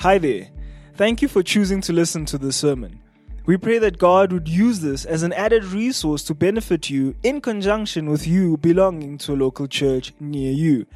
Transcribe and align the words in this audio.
Hi 0.00 0.16
there. 0.16 0.48
Thank 0.94 1.20
you 1.20 1.28
for 1.28 1.42
choosing 1.42 1.82
to 1.82 1.92
listen 1.92 2.24
to 2.24 2.38
this 2.38 2.56
sermon. 2.56 3.02
We 3.44 3.58
pray 3.58 3.76
that 3.80 3.98
God 3.98 4.32
would 4.32 4.48
use 4.48 4.80
this 4.80 5.04
as 5.04 5.22
an 5.22 5.34
added 5.34 5.62
resource 5.62 6.22
to 6.24 6.34
benefit 6.34 6.88
you 6.88 7.14
in 7.22 7.42
conjunction 7.42 8.08
with 8.08 8.26
you 8.26 8.56
belonging 8.56 9.18
to 9.18 9.34
a 9.34 9.36
local 9.36 9.66
church 9.66 10.14
near 10.18 10.52
you. 10.52 10.86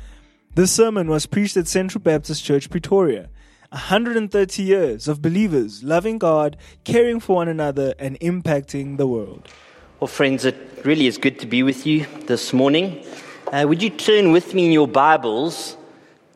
This 0.54 0.72
sermon 0.72 1.08
was 1.08 1.26
preached 1.26 1.58
at 1.58 1.68
Central 1.68 2.00
Baptist 2.00 2.42
Church, 2.46 2.70
Pretoria. 2.70 3.28
130 3.72 4.62
years 4.62 5.06
of 5.06 5.20
believers 5.20 5.84
loving 5.84 6.16
God, 6.16 6.56
caring 6.84 7.20
for 7.20 7.36
one 7.36 7.48
another, 7.48 7.92
and 7.98 8.18
impacting 8.20 8.96
the 8.96 9.06
world. 9.06 9.50
Well, 10.00 10.08
friends, 10.08 10.46
it 10.46 10.56
really 10.82 11.06
is 11.06 11.18
good 11.18 11.38
to 11.40 11.46
be 11.46 11.62
with 11.62 11.86
you 11.86 12.06
this 12.22 12.54
morning. 12.54 13.04
Uh, 13.52 13.66
would 13.68 13.82
you 13.82 13.90
turn 13.90 14.32
with 14.32 14.54
me 14.54 14.64
in 14.64 14.72
your 14.72 14.88
Bibles 14.88 15.76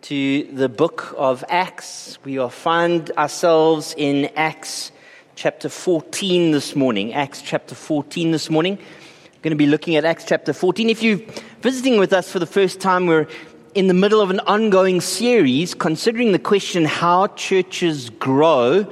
to 0.02 0.44
the 0.44 0.68
book 0.68 1.14
of 1.16 1.44
Acts. 1.48 2.18
We 2.24 2.38
will 2.38 2.48
find 2.48 3.10
ourselves 3.12 3.94
in 3.96 4.30
Acts 4.36 4.92
chapter 5.34 5.68
14 5.68 6.52
this 6.52 6.76
morning. 6.76 7.14
Acts 7.14 7.42
chapter 7.42 7.74
14 7.74 8.30
this 8.30 8.48
morning. 8.48 8.76
We're 8.76 9.42
going 9.42 9.50
to 9.50 9.56
be 9.56 9.66
looking 9.66 9.96
at 9.96 10.04
Acts 10.04 10.24
chapter 10.24 10.52
14. 10.52 10.88
If 10.88 11.02
you're 11.02 11.20
visiting 11.62 11.98
with 11.98 12.12
us 12.12 12.30
for 12.30 12.38
the 12.38 12.46
first 12.46 12.80
time, 12.80 13.06
we're 13.06 13.26
in 13.74 13.88
the 13.88 13.94
middle 13.94 14.20
of 14.20 14.30
an 14.30 14.40
ongoing 14.40 15.00
series 15.00 15.74
considering 15.74 16.32
the 16.32 16.38
question 16.38 16.84
how 16.84 17.26
churches 17.28 18.10
grow 18.10 18.86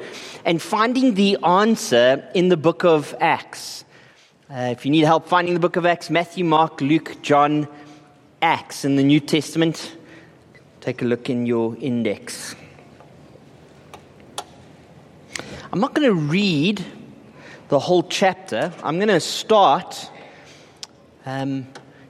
and 0.45 0.61
finding 0.61 1.15
the 1.15 1.37
answer 1.45 2.29
in 2.35 2.49
the 2.49 2.57
book 2.57 2.85
of 2.85 3.15
Acts. 3.21 3.85
Uh, 4.51 4.69
if 4.73 4.85
you 4.85 4.91
need 4.91 5.05
help 5.05 5.29
finding 5.29 5.55
the 5.55 5.61
book 5.61 5.77
of 5.77 5.87
Acts, 5.87 6.11
Matthew, 6.11 6.45
Mark, 6.45 6.81
Luke, 6.81 7.17
John, 7.23 7.69
Acts 8.43 8.85
in 8.85 8.97
the 8.97 9.03
New 9.03 9.21
Testament, 9.21 9.97
Take 10.87 11.03
a 11.03 11.05
look 11.05 11.29
in 11.29 11.47
your 11.47 11.77
index. 11.81 12.55
I'm 15.73 15.81
not 15.81 15.95
going 15.95 16.07
to 16.09 16.15
read 16.15 16.85
the 17.71 17.81
whole 17.81 18.05
chapter. 18.05 18.73
I'm 18.85 18.95
going 18.99 19.09
to 19.09 19.19
start 19.19 20.09
um, 21.25 21.67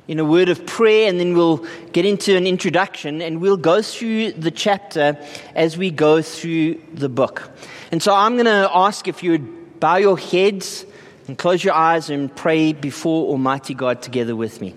in 0.09 0.19
a 0.19 0.27
word 0.27 0.51
of 0.51 0.67
prayer 0.67 1.09
and 1.09 1.19
then 1.19 1.35
we'll 1.35 1.65
get 1.93 2.05
into 2.05 2.37
an 2.37 2.47
introduction 2.47 3.23
and 3.23 3.41
we'll 3.41 3.57
go 3.57 3.81
through 3.81 4.33
the 4.33 4.51
chapter 4.51 5.17
as 5.55 5.79
we 5.79 5.91
go 5.91 6.21
through 6.21 6.75
the 6.93 7.09
book. 7.09 7.51
And 7.91 8.03
so 8.03 8.15
I'm 8.15 8.35
going 8.35 8.45
to 8.45 8.69
ask 8.71 9.09
if 9.09 9.23
you 9.23 9.31
would 9.31 9.81
bow 9.81 9.97
your 9.97 10.19
heads 10.19 10.85
and 11.29 11.39
close 11.39 11.65
your 11.65 11.73
eyes 11.73 12.11
and 12.11 12.37
pray 12.37 12.75
before 12.75 13.29
Almighty 13.29 13.73
God 13.73 14.03
together 14.03 14.37
with 14.37 14.61
me. 14.61 14.75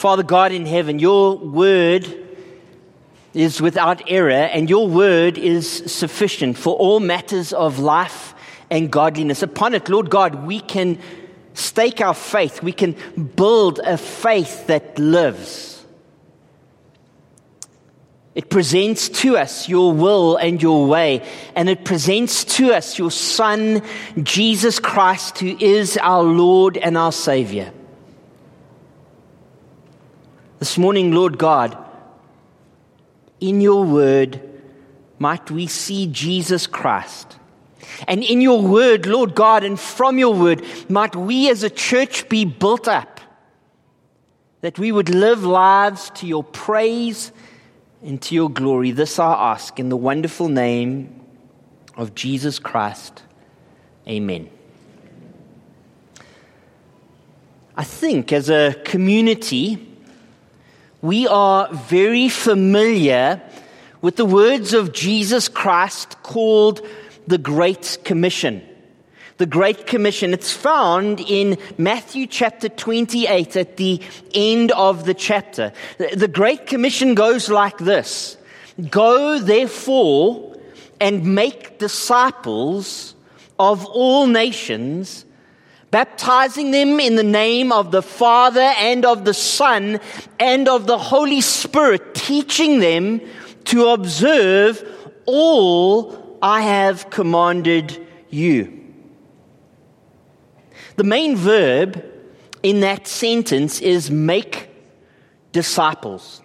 Father 0.00 0.22
God 0.22 0.50
in 0.50 0.64
heaven, 0.64 0.98
your 0.98 1.36
word 1.36 2.08
is 3.34 3.60
without 3.60 4.00
error, 4.08 4.30
and 4.30 4.70
your 4.70 4.88
word 4.88 5.36
is 5.36 5.68
sufficient 5.68 6.56
for 6.56 6.74
all 6.74 7.00
matters 7.00 7.52
of 7.52 7.78
life 7.78 8.32
and 8.70 8.90
godliness. 8.90 9.42
Upon 9.42 9.74
it, 9.74 9.90
Lord 9.90 10.08
God, 10.08 10.46
we 10.46 10.60
can 10.60 10.98
stake 11.52 12.00
our 12.00 12.14
faith, 12.14 12.62
we 12.62 12.72
can 12.72 12.92
build 13.36 13.78
a 13.80 13.98
faith 13.98 14.68
that 14.68 14.98
lives. 14.98 15.84
It 18.34 18.48
presents 18.48 19.10
to 19.20 19.36
us 19.36 19.68
your 19.68 19.92
will 19.92 20.38
and 20.38 20.62
your 20.62 20.86
way, 20.86 21.28
and 21.54 21.68
it 21.68 21.84
presents 21.84 22.44
to 22.56 22.72
us 22.72 22.98
your 22.98 23.10
Son, 23.10 23.82
Jesus 24.22 24.78
Christ, 24.78 25.40
who 25.40 25.58
is 25.60 25.98
our 25.98 26.22
Lord 26.22 26.78
and 26.78 26.96
our 26.96 27.12
Savior. 27.12 27.74
This 30.60 30.76
morning, 30.76 31.12
Lord 31.12 31.38
God, 31.38 31.76
in 33.40 33.62
your 33.62 33.82
word, 33.82 34.40
might 35.18 35.50
we 35.50 35.66
see 35.66 36.06
Jesus 36.06 36.66
Christ. 36.66 37.38
And 38.06 38.22
in 38.22 38.42
your 38.42 38.60
word, 38.60 39.06
Lord 39.06 39.34
God, 39.34 39.64
and 39.64 39.80
from 39.80 40.18
your 40.18 40.34
word, 40.34 40.62
might 40.90 41.16
we 41.16 41.48
as 41.48 41.62
a 41.62 41.70
church 41.70 42.28
be 42.28 42.44
built 42.44 42.88
up. 42.88 43.22
That 44.60 44.78
we 44.78 44.92
would 44.92 45.08
live 45.08 45.44
lives 45.44 46.10
to 46.16 46.26
your 46.26 46.44
praise 46.44 47.32
and 48.02 48.20
to 48.20 48.34
your 48.34 48.50
glory. 48.50 48.90
This 48.90 49.18
I 49.18 49.52
ask 49.52 49.80
in 49.80 49.88
the 49.88 49.96
wonderful 49.96 50.50
name 50.50 51.22
of 51.96 52.14
Jesus 52.14 52.58
Christ. 52.58 53.22
Amen. 54.06 54.50
I 57.74 57.84
think 57.84 58.30
as 58.30 58.50
a 58.50 58.74
community, 58.84 59.86
we 61.02 61.26
are 61.26 61.72
very 61.72 62.28
familiar 62.28 63.40
with 64.02 64.16
the 64.16 64.24
words 64.24 64.74
of 64.74 64.92
Jesus 64.92 65.48
Christ 65.48 66.22
called 66.22 66.86
the 67.26 67.38
Great 67.38 67.98
Commission. 68.04 68.62
The 69.38 69.46
Great 69.46 69.86
Commission. 69.86 70.34
It's 70.34 70.52
found 70.52 71.20
in 71.20 71.56
Matthew 71.78 72.26
chapter 72.26 72.68
28 72.68 73.56
at 73.56 73.76
the 73.78 74.00
end 74.34 74.72
of 74.72 75.06
the 75.06 75.14
chapter. 75.14 75.72
The 75.98 76.28
Great 76.28 76.66
Commission 76.66 77.14
goes 77.14 77.48
like 77.48 77.78
this. 77.78 78.36
Go 78.90 79.38
therefore 79.38 80.56
and 81.00 81.34
make 81.34 81.78
disciples 81.78 83.14
of 83.58 83.86
all 83.86 84.26
nations 84.26 85.24
baptizing 85.90 86.70
them 86.70 87.00
in 87.00 87.16
the 87.16 87.22
name 87.22 87.72
of 87.72 87.90
the 87.90 88.02
Father 88.02 88.60
and 88.60 89.04
of 89.04 89.24
the 89.24 89.34
Son 89.34 90.00
and 90.38 90.68
of 90.68 90.86
the 90.86 90.98
Holy 90.98 91.40
Spirit, 91.40 92.14
teaching 92.14 92.80
them 92.80 93.20
to 93.64 93.88
observe 93.88 94.84
all 95.26 96.38
I 96.42 96.62
have 96.62 97.10
commanded 97.10 98.06
you. 98.30 98.76
The 100.96 101.04
main 101.04 101.36
verb 101.36 102.04
in 102.62 102.80
that 102.80 103.06
sentence 103.06 103.80
is 103.80 104.10
make 104.10 104.68
disciples. 105.52 106.42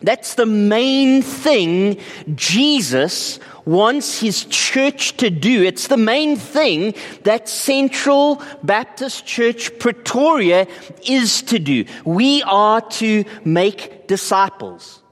That's 0.00 0.34
the 0.34 0.46
main 0.46 1.22
thing 1.22 1.98
Jesus 2.34 3.40
wants 3.64 4.20
his 4.20 4.44
church 4.44 5.16
to 5.16 5.28
do. 5.28 5.64
It's 5.64 5.88
the 5.88 5.96
main 5.96 6.36
thing 6.36 6.94
that 7.24 7.48
Central 7.48 8.40
Baptist 8.62 9.26
Church 9.26 9.76
Pretoria 9.78 10.68
is 11.04 11.42
to 11.42 11.58
do. 11.58 11.84
We 12.04 12.42
are 12.44 12.80
to 12.80 13.24
make 13.44 14.06
disciples. 14.06 15.02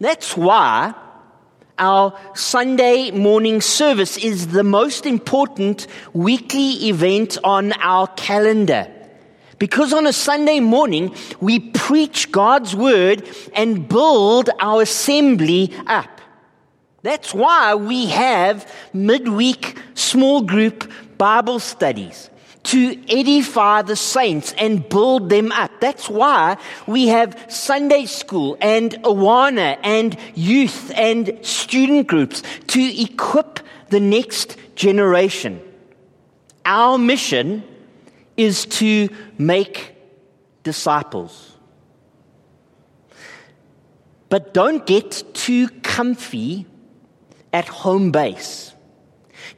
That's 0.00 0.36
why 0.36 0.94
our 1.78 2.18
Sunday 2.34 3.10
morning 3.10 3.60
service 3.60 4.16
is 4.16 4.48
the 4.48 4.64
most 4.64 5.04
important 5.04 5.86
weekly 6.14 6.88
event 6.88 7.38
on 7.44 7.72
our 7.74 8.06
calendar. 8.08 8.90
Because 9.62 9.92
on 9.92 10.08
a 10.08 10.12
Sunday 10.12 10.58
morning, 10.58 11.14
we 11.40 11.60
preach 11.60 12.32
God's 12.32 12.74
word 12.74 13.24
and 13.54 13.88
build 13.88 14.50
our 14.58 14.82
assembly 14.82 15.72
up. 15.86 16.20
That's 17.02 17.32
why 17.32 17.76
we 17.76 18.06
have 18.06 18.68
midweek 18.92 19.78
small 19.94 20.42
group 20.42 20.90
Bible 21.16 21.60
studies 21.60 22.28
to 22.64 23.00
edify 23.08 23.82
the 23.82 23.94
saints 23.94 24.52
and 24.58 24.88
build 24.88 25.30
them 25.30 25.52
up. 25.52 25.70
That's 25.80 26.08
why 26.08 26.56
we 26.88 27.06
have 27.06 27.46
Sunday 27.48 28.06
school 28.06 28.58
and 28.60 28.90
Awana 29.04 29.78
and 29.84 30.18
youth 30.34 30.90
and 30.96 31.38
student 31.42 32.08
groups 32.08 32.42
to 32.66 32.82
equip 33.00 33.60
the 33.90 34.00
next 34.00 34.56
generation. 34.74 35.62
Our 36.64 36.98
mission 36.98 37.62
is 38.36 38.66
to 38.66 39.08
make 39.38 39.94
disciples. 40.62 41.52
But 44.28 44.54
don't 44.54 44.86
get 44.86 45.24
too 45.34 45.68
comfy 45.82 46.66
at 47.52 47.68
home 47.68 48.12
base. 48.12 48.72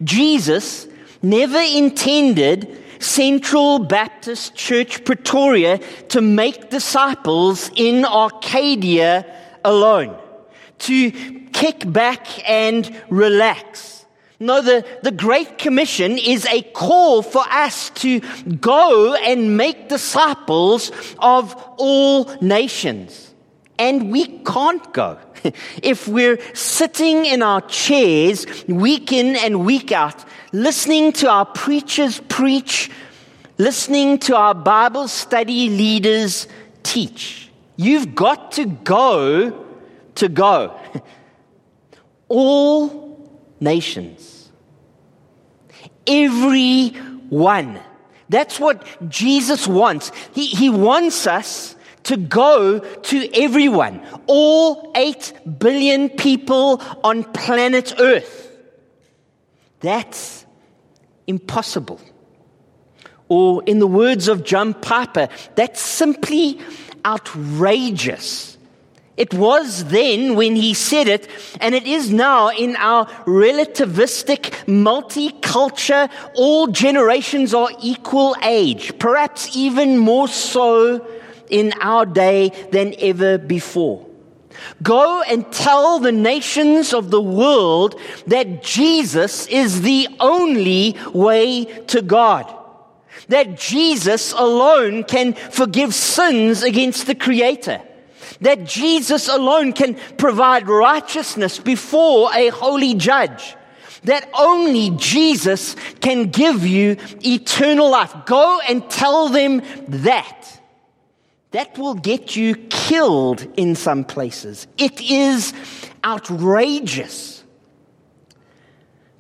Jesus 0.02 0.88
never 1.22 1.60
intended 1.60 2.82
Central 2.98 3.78
Baptist 3.78 4.54
Church 4.56 5.04
Pretoria 5.04 5.78
to 6.08 6.20
make 6.20 6.70
disciples 6.70 7.70
in 7.76 8.04
Arcadia 8.04 9.24
alone, 9.64 10.18
to 10.78 11.10
kick 11.52 11.90
back 11.92 12.26
and 12.48 12.90
relax. 13.10 13.93
No, 14.40 14.60
the, 14.60 14.84
the 15.02 15.12
Great 15.12 15.58
Commission 15.58 16.18
is 16.18 16.44
a 16.46 16.62
call 16.62 17.22
for 17.22 17.42
us 17.48 17.90
to 17.90 18.20
go 18.60 19.14
and 19.14 19.56
make 19.56 19.88
disciples 19.88 20.90
of 21.20 21.54
all 21.76 22.24
nations. 22.40 23.32
And 23.78 24.10
we 24.10 24.38
can't 24.40 24.92
go 24.92 25.18
if 25.82 26.08
we're 26.08 26.38
sitting 26.54 27.26
in 27.26 27.42
our 27.42 27.60
chairs 27.62 28.46
week 28.66 29.12
in 29.12 29.36
and 29.36 29.64
week 29.64 29.92
out, 29.92 30.24
listening 30.52 31.12
to 31.12 31.30
our 31.30 31.46
preachers 31.46 32.20
preach, 32.28 32.90
listening 33.58 34.18
to 34.20 34.36
our 34.36 34.54
Bible 34.54 35.06
study 35.06 35.68
leaders 35.68 36.48
teach. 36.82 37.50
You've 37.76 38.14
got 38.14 38.52
to 38.52 38.66
go 38.66 39.64
to 40.16 40.28
go. 40.28 40.78
all 42.28 43.03
nations. 43.64 44.52
Everyone. 46.06 47.80
That's 48.28 48.60
what 48.60 48.86
Jesus 49.08 49.66
wants. 49.66 50.12
He, 50.32 50.46
he 50.46 50.70
wants 50.70 51.26
us 51.26 51.74
to 52.04 52.16
go 52.16 52.78
to 52.78 53.30
everyone, 53.34 54.06
all 54.26 54.92
8 54.94 55.58
billion 55.58 56.10
people 56.10 56.80
on 57.02 57.24
planet 57.24 57.94
Earth. 57.98 58.56
That's 59.80 60.44
impossible. 61.26 62.00
Or, 63.28 63.62
in 63.64 63.78
the 63.78 63.86
words 63.86 64.28
of 64.28 64.44
John 64.44 64.74
Piper, 64.74 65.28
that's 65.54 65.80
simply 65.80 66.60
outrageous. 67.06 68.53
It 69.16 69.32
was 69.32 69.84
then 69.84 70.34
when 70.34 70.56
he 70.56 70.74
said 70.74 71.06
it, 71.06 71.28
and 71.60 71.74
it 71.74 71.86
is 71.86 72.10
now 72.10 72.48
in 72.48 72.74
our 72.76 73.06
relativistic 73.26 74.50
multiculture, 74.66 76.10
all 76.34 76.66
generations 76.66 77.54
are 77.54 77.70
equal 77.80 78.34
age, 78.42 78.98
perhaps 78.98 79.56
even 79.56 79.98
more 79.98 80.26
so 80.26 81.06
in 81.48 81.72
our 81.80 82.06
day 82.06 82.50
than 82.72 82.94
ever 82.98 83.38
before. 83.38 84.04
Go 84.82 85.22
and 85.22 85.50
tell 85.52 86.00
the 86.00 86.12
nations 86.12 86.92
of 86.92 87.10
the 87.10 87.20
world 87.20 88.00
that 88.26 88.64
Jesus 88.64 89.46
is 89.46 89.82
the 89.82 90.08
only 90.18 90.96
way 91.12 91.64
to 91.86 92.02
God. 92.02 92.52
That 93.28 93.58
Jesus 93.58 94.32
alone 94.32 95.04
can 95.04 95.34
forgive 95.34 95.94
sins 95.94 96.62
against 96.62 97.06
the 97.06 97.14
Creator. 97.14 97.80
That 98.40 98.64
Jesus 98.64 99.28
alone 99.28 99.72
can 99.72 99.94
provide 100.18 100.68
righteousness 100.68 101.58
before 101.58 102.30
a 102.34 102.48
holy 102.48 102.94
judge. 102.94 103.56
That 104.04 104.28
only 104.34 104.90
Jesus 104.90 105.76
can 106.00 106.30
give 106.30 106.66
you 106.66 106.96
eternal 107.24 107.90
life. 107.90 108.14
Go 108.26 108.60
and 108.68 108.88
tell 108.90 109.28
them 109.28 109.62
that. 109.88 110.60
That 111.52 111.78
will 111.78 111.94
get 111.94 112.36
you 112.36 112.56
killed 112.56 113.46
in 113.56 113.76
some 113.76 114.04
places. 114.04 114.66
It 114.76 115.00
is 115.00 115.54
outrageous. 116.04 117.44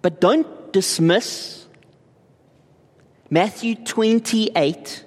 But 0.02 0.20
don't 0.20 0.72
dismiss 0.72 1.64
Matthew 3.30 3.74
28, 3.76 5.04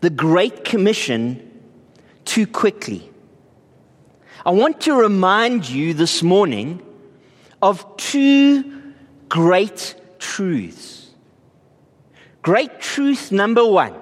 the 0.00 0.10
Great 0.10 0.64
Commission, 0.64 1.49
too 2.30 2.46
quickly. 2.46 3.10
I 4.46 4.50
want 4.50 4.82
to 4.82 4.94
remind 4.94 5.68
you 5.68 5.94
this 5.94 6.22
morning 6.22 6.80
of 7.60 7.84
two 7.96 8.94
great 9.28 9.96
truths. 10.20 11.08
Great 12.42 12.80
truth 12.80 13.32
number 13.32 13.66
one. 13.66 13.96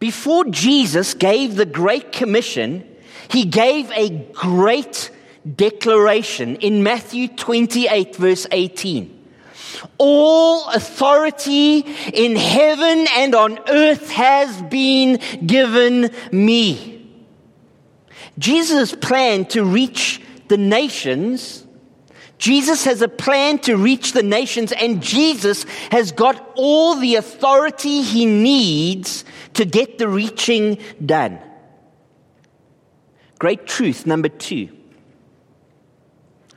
Before 0.00 0.44
Jesus 0.46 1.14
gave 1.14 1.54
the 1.54 1.64
Great 1.64 2.10
Commission, 2.10 2.84
he 3.30 3.44
gave 3.44 3.88
a 3.92 4.08
great 4.32 5.12
declaration 5.46 6.56
in 6.56 6.82
Matthew 6.82 7.28
28, 7.28 8.16
verse 8.16 8.48
18. 8.50 9.28
All 9.96 10.68
authority 10.70 11.86
in 12.12 12.34
heaven 12.34 13.06
and 13.14 13.32
on 13.36 13.60
earth 13.68 14.10
has 14.10 14.60
been 14.62 15.20
given 15.46 16.10
me. 16.32 17.01
Jesus' 18.38 18.94
plan 18.94 19.44
to 19.46 19.64
reach 19.64 20.20
the 20.48 20.56
nations, 20.56 21.66
Jesus 22.38 22.84
has 22.84 23.02
a 23.02 23.08
plan 23.08 23.58
to 23.60 23.76
reach 23.76 24.12
the 24.12 24.22
nations, 24.22 24.72
and 24.72 25.02
Jesus 25.02 25.64
has 25.92 26.10
got 26.10 26.52
all 26.56 26.96
the 26.96 27.14
authority 27.14 28.02
he 28.02 28.26
needs 28.26 29.24
to 29.54 29.64
get 29.64 29.98
the 29.98 30.08
reaching 30.08 30.78
done. 31.04 31.38
Great 33.38 33.66
truth 33.66 34.06
number 34.06 34.28
two. 34.28 34.70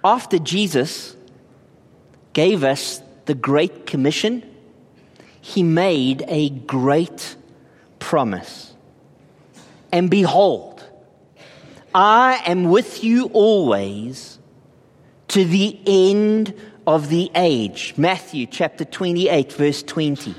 After 0.04 0.40
Jesus 0.40 1.16
gave 2.34 2.64
us 2.64 3.02
the 3.26 3.36
Great 3.36 3.86
Commission, 3.86 4.44
he 5.40 5.62
made 5.62 6.24
a 6.28 6.50
great 6.50 7.36
promise. 8.00 8.74
And 9.92 10.10
behold, 10.10 10.75
I 11.96 12.42
am 12.46 12.66
with 12.66 13.06
you 13.06 13.28
always 13.28 14.38
to 15.30 15.46
the 15.46 15.80
end 15.88 16.54
of 16.86 17.08
the 17.08 17.32
age. 17.34 17.94
Matthew 17.96 18.48
chapter 18.48 18.84
28, 18.84 19.54
verse 19.54 19.82
20. 19.82 20.36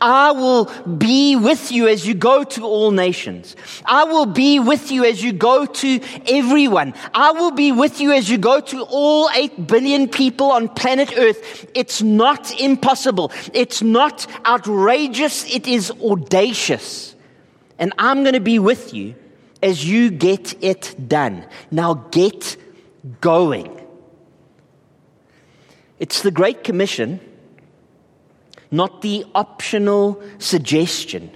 I 0.00 0.32
will 0.32 0.64
be 0.86 1.36
with 1.36 1.70
you 1.70 1.86
as 1.86 2.06
you 2.06 2.14
go 2.14 2.44
to 2.44 2.64
all 2.64 2.92
nations. 2.92 3.56
I 3.84 4.04
will 4.04 4.24
be 4.24 4.58
with 4.58 4.90
you 4.90 5.04
as 5.04 5.22
you 5.22 5.34
go 5.34 5.66
to 5.66 6.00
everyone. 6.28 6.94
I 7.12 7.32
will 7.32 7.50
be 7.50 7.72
with 7.72 8.00
you 8.00 8.12
as 8.12 8.30
you 8.30 8.38
go 8.38 8.60
to 8.62 8.82
all 8.84 9.28
8 9.34 9.66
billion 9.66 10.08
people 10.08 10.50
on 10.50 10.70
planet 10.70 11.12
Earth. 11.18 11.70
It's 11.74 12.00
not 12.00 12.58
impossible. 12.58 13.32
It's 13.52 13.82
not 13.82 14.26
outrageous. 14.46 15.44
It 15.54 15.66
is 15.66 15.90
audacious. 16.02 17.14
And 17.78 17.92
I'm 17.98 18.22
going 18.22 18.32
to 18.32 18.40
be 18.40 18.58
with 18.58 18.94
you 18.94 19.14
as 19.62 19.84
you 19.84 20.10
get 20.10 20.62
it 20.62 20.94
done. 21.08 21.46
Now 21.70 21.94
get 22.10 22.56
going. 23.20 23.72
It's 25.98 26.22
the 26.22 26.30
Great 26.30 26.62
Commission, 26.62 27.20
not 28.70 29.02
the 29.02 29.24
optional 29.34 30.22
suggestion. 30.38 31.30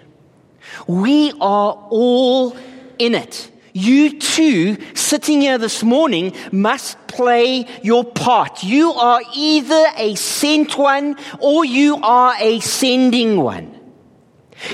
We 0.87 1.32
are 1.40 1.72
all 1.90 2.56
in 2.99 3.14
it. 3.14 3.50
You 3.72 4.19
too, 4.19 4.76
sitting 4.94 5.40
here 5.40 5.56
this 5.56 5.82
morning, 5.82 6.34
must 6.52 6.99
play 7.06 7.67
your 7.82 8.05
part. 8.05 8.64
You 8.64 8.93
are 8.93 9.22
either 9.34 9.87
a 9.96 10.14
sent 10.17 10.76
one 10.76 11.17
or 11.38 11.64
you 11.64 11.96
are 12.02 12.34
a 12.38 12.61
sending 12.61 13.40
one. 13.40 13.80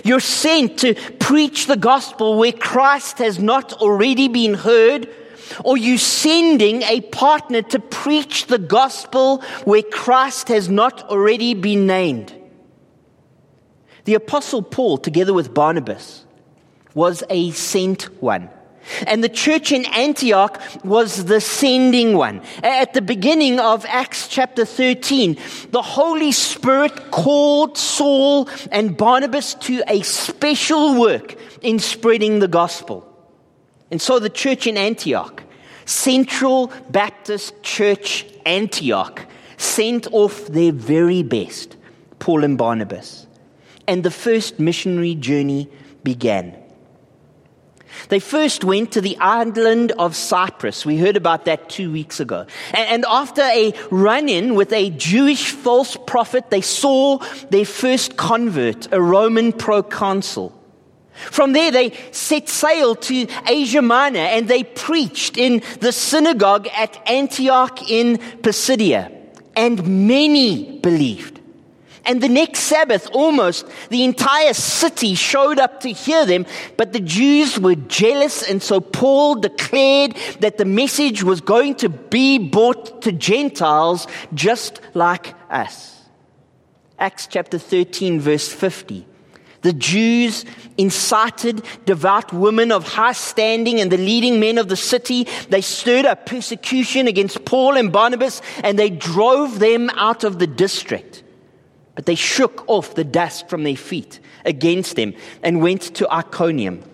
You're 0.05 0.21
sent 0.21 0.79
to 0.81 0.95
preach 1.19 1.67
the 1.67 1.77
gospel 1.77 2.37
where 2.37 2.53
Christ 2.53 3.19
has 3.19 3.39
not 3.39 3.73
already 3.75 4.29
been 4.29 4.55
heard, 4.55 5.09
or 5.65 5.77
you 5.77 5.99
sending 5.99 6.83
a 6.83 7.01
partner 7.01 7.63
to 7.63 7.79
preach 7.79 8.47
the 8.47 8.59
gospel 8.59 9.43
where 9.65 9.83
Christ 9.83 10.49
has 10.49 10.69
not 10.69 11.03
already 11.05 11.55
been 11.55 11.87
named. 11.87 12.35
The 14.05 14.15
apostle 14.15 14.63
Paul, 14.63 14.99
together 14.99 15.35
with 15.35 15.55
Barnabas, 15.55 16.25
was 16.95 17.23
a 17.29 17.51
sent 17.51 18.05
one. 18.23 18.51
And 19.07 19.23
the 19.23 19.29
church 19.29 19.73
in 19.73 19.85
Antioch 19.87 20.61
was 20.85 21.25
the 21.25 21.41
sending 21.41 22.17
one. 22.17 22.43
At 22.63 22.95
the 22.95 23.03
beginning 23.03 23.59
of 23.59 23.85
Acts 23.87 24.29
chapter 24.29 24.65
13, 24.65 25.37
the 25.71 25.83
Holy 25.83 26.33
Spirit 26.33 27.11
called 27.11 27.77
Saul 27.77 28.49
and 28.71 28.97
Barnabas 28.97 29.55
to 29.55 29.83
a 29.89 30.03
special 30.03 31.01
work 31.01 31.37
in 31.63 31.79
spreading 31.79 32.39
the 32.39 32.49
gospel. 32.49 33.13
And 33.91 34.01
so 34.01 34.19
the 34.19 34.31
church 34.31 34.67
in 34.67 34.77
Antioch, 34.77 35.43
Central 35.85 36.73
Baptist 36.91 37.63
Church 37.63 38.27
Antioch, 38.45 39.25
sent 39.57 40.07
off 40.13 40.47
their 40.47 40.73
very 40.73 41.23
best, 41.23 41.77
Paul 42.19 42.45
and 42.45 42.59
Barnabas. 42.59 43.27
And 43.89 44.03
the 44.03 44.11
first 44.11 44.59
missionary 44.59 45.15
journey 45.15 45.69
began. 46.03 46.57
They 48.09 48.21
first 48.21 48.65
went 48.65 48.93
to 48.93 49.01
the 49.01 49.17
island 49.19 49.93
of 49.93 50.15
Cyprus. 50.15 50.87
We 50.87 50.99
heard 50.99 51.17
about 51.17 51.45
that 51.47 51.69
two 51.69 51.91
weeks 51.91 52.21
ago. 52.21 52.47
And 52.73 53.05
after 53.09 53.43
a 53.43 53.73
run 53.91 54.29
in 54.29 54.55
with 54.55 54.73
a 54.73 54.91
Jewish 54.91 55.51
false 55.51 55.97
prophet, 56.07 56.51
they 56.51 56.61
saw 56.61 57.19
their 57.51 57.65
first 57.65 58.17
convert, 58.17 58.93
a 58.93 59.01
Roman 59.01 59.53
proconsul. 59.53 60.53
From 61.17 61.55
there, 61.55 61.71
they 61.71 61.93
set 62.13 62.49
sail 62.49 62.95
to 62.95 63.27
Asia 63.47 63.83
Minor 63.83 64.21
and 64.21 64.49
they 64.49 64.65
preached 64.65 65.39
in 65.39 65.63
the 65.81 65.93
synagogue 65.93 66.69
at 66.77 67.01
Antioch 67.09 67.91
in 67.91 68.19
Pisidia. 68.43 69.11
And 69.57 70.07
many 70.07 70.79
believed. 70.81 71.36
And 72.07 72.23
the 72.23 72.29
next 72.29 72.61
Sabbath, 72.61 73.09
almost 73.13 73.67
the 73.91 74.05
entire 74.05 74.55
city 74.55 75.17
showed 75.17 75.59
up 75.59 75.81
to 75.81 75.91
hear 75.91 76.25
them, 76.25 76.47
but 76.77 76.93
the 76.93 77.01
Jews 77.01 77.59
were 77.59 77.75
jealous, 77.75 78.49
and 78.49 78.63
so 78.63 78.81
Paul 78.81 79.35
declared 79.35 80.17
that 80.39 80.57
the 80.57 80.65
message 80.65 81.25
was 81.25 81.41
going 81.41 81.75
to 81.77 81.89
be 81.89 82.39
brought 82.39 83.03
to 83.03 83.11
Gentiles 83.11 84.07
just 84.33 84.81
like 84.95 85.35
us. 85.51 86.01
Acts 86.99 87.27
chapter 87.27 87.59
13, 87.59 88.21
verse 88.21 88.49
50. 88.49 89.07
The 89.63 89.73
Jews 89.73 90.45
incited 90.79 91.65
devout 91.87 92.33
women 92.33 92.71
of 92.71 92.87
high 92.87 93.13
standing 93.13 93.81
and 93.81 93.91
the 93.91 93.97
leading 93.97 94.39
men 94.39 94.59
of 94.59 94.69
the 94.69 94.77
city. 94.77 95.27
They 95.49 95.61
stirred 95.61 96.07
up 96.07 96.25
persecution 96.25 97.09
against 97.09 97.45
Paul 97.45 97.77
and 97.77 97.93
Barnabas 97.93 98.43
and 98.63 98.79
they 98.79 98.91
drove 98.91 99.59
them 99.59 99.91
out 99.91 100.23
of 100.23 100.39
the 100.39 100.47
district. 100.47 101.25
But 101.97 102.07
they 102.07 102.15
shook 102.15 102.63
off 102.69 102.95
the 102.95 103.05
dust 103.05 103.49
from 103.49 103.65
their 103.65 103.75
feet 103.75 104.21
against 104.45 104.95
them 104.95 105.15
and 105.43 105.61
went 105.61 105.83
to 105.97 106.09
Iconium. 106.13 106.85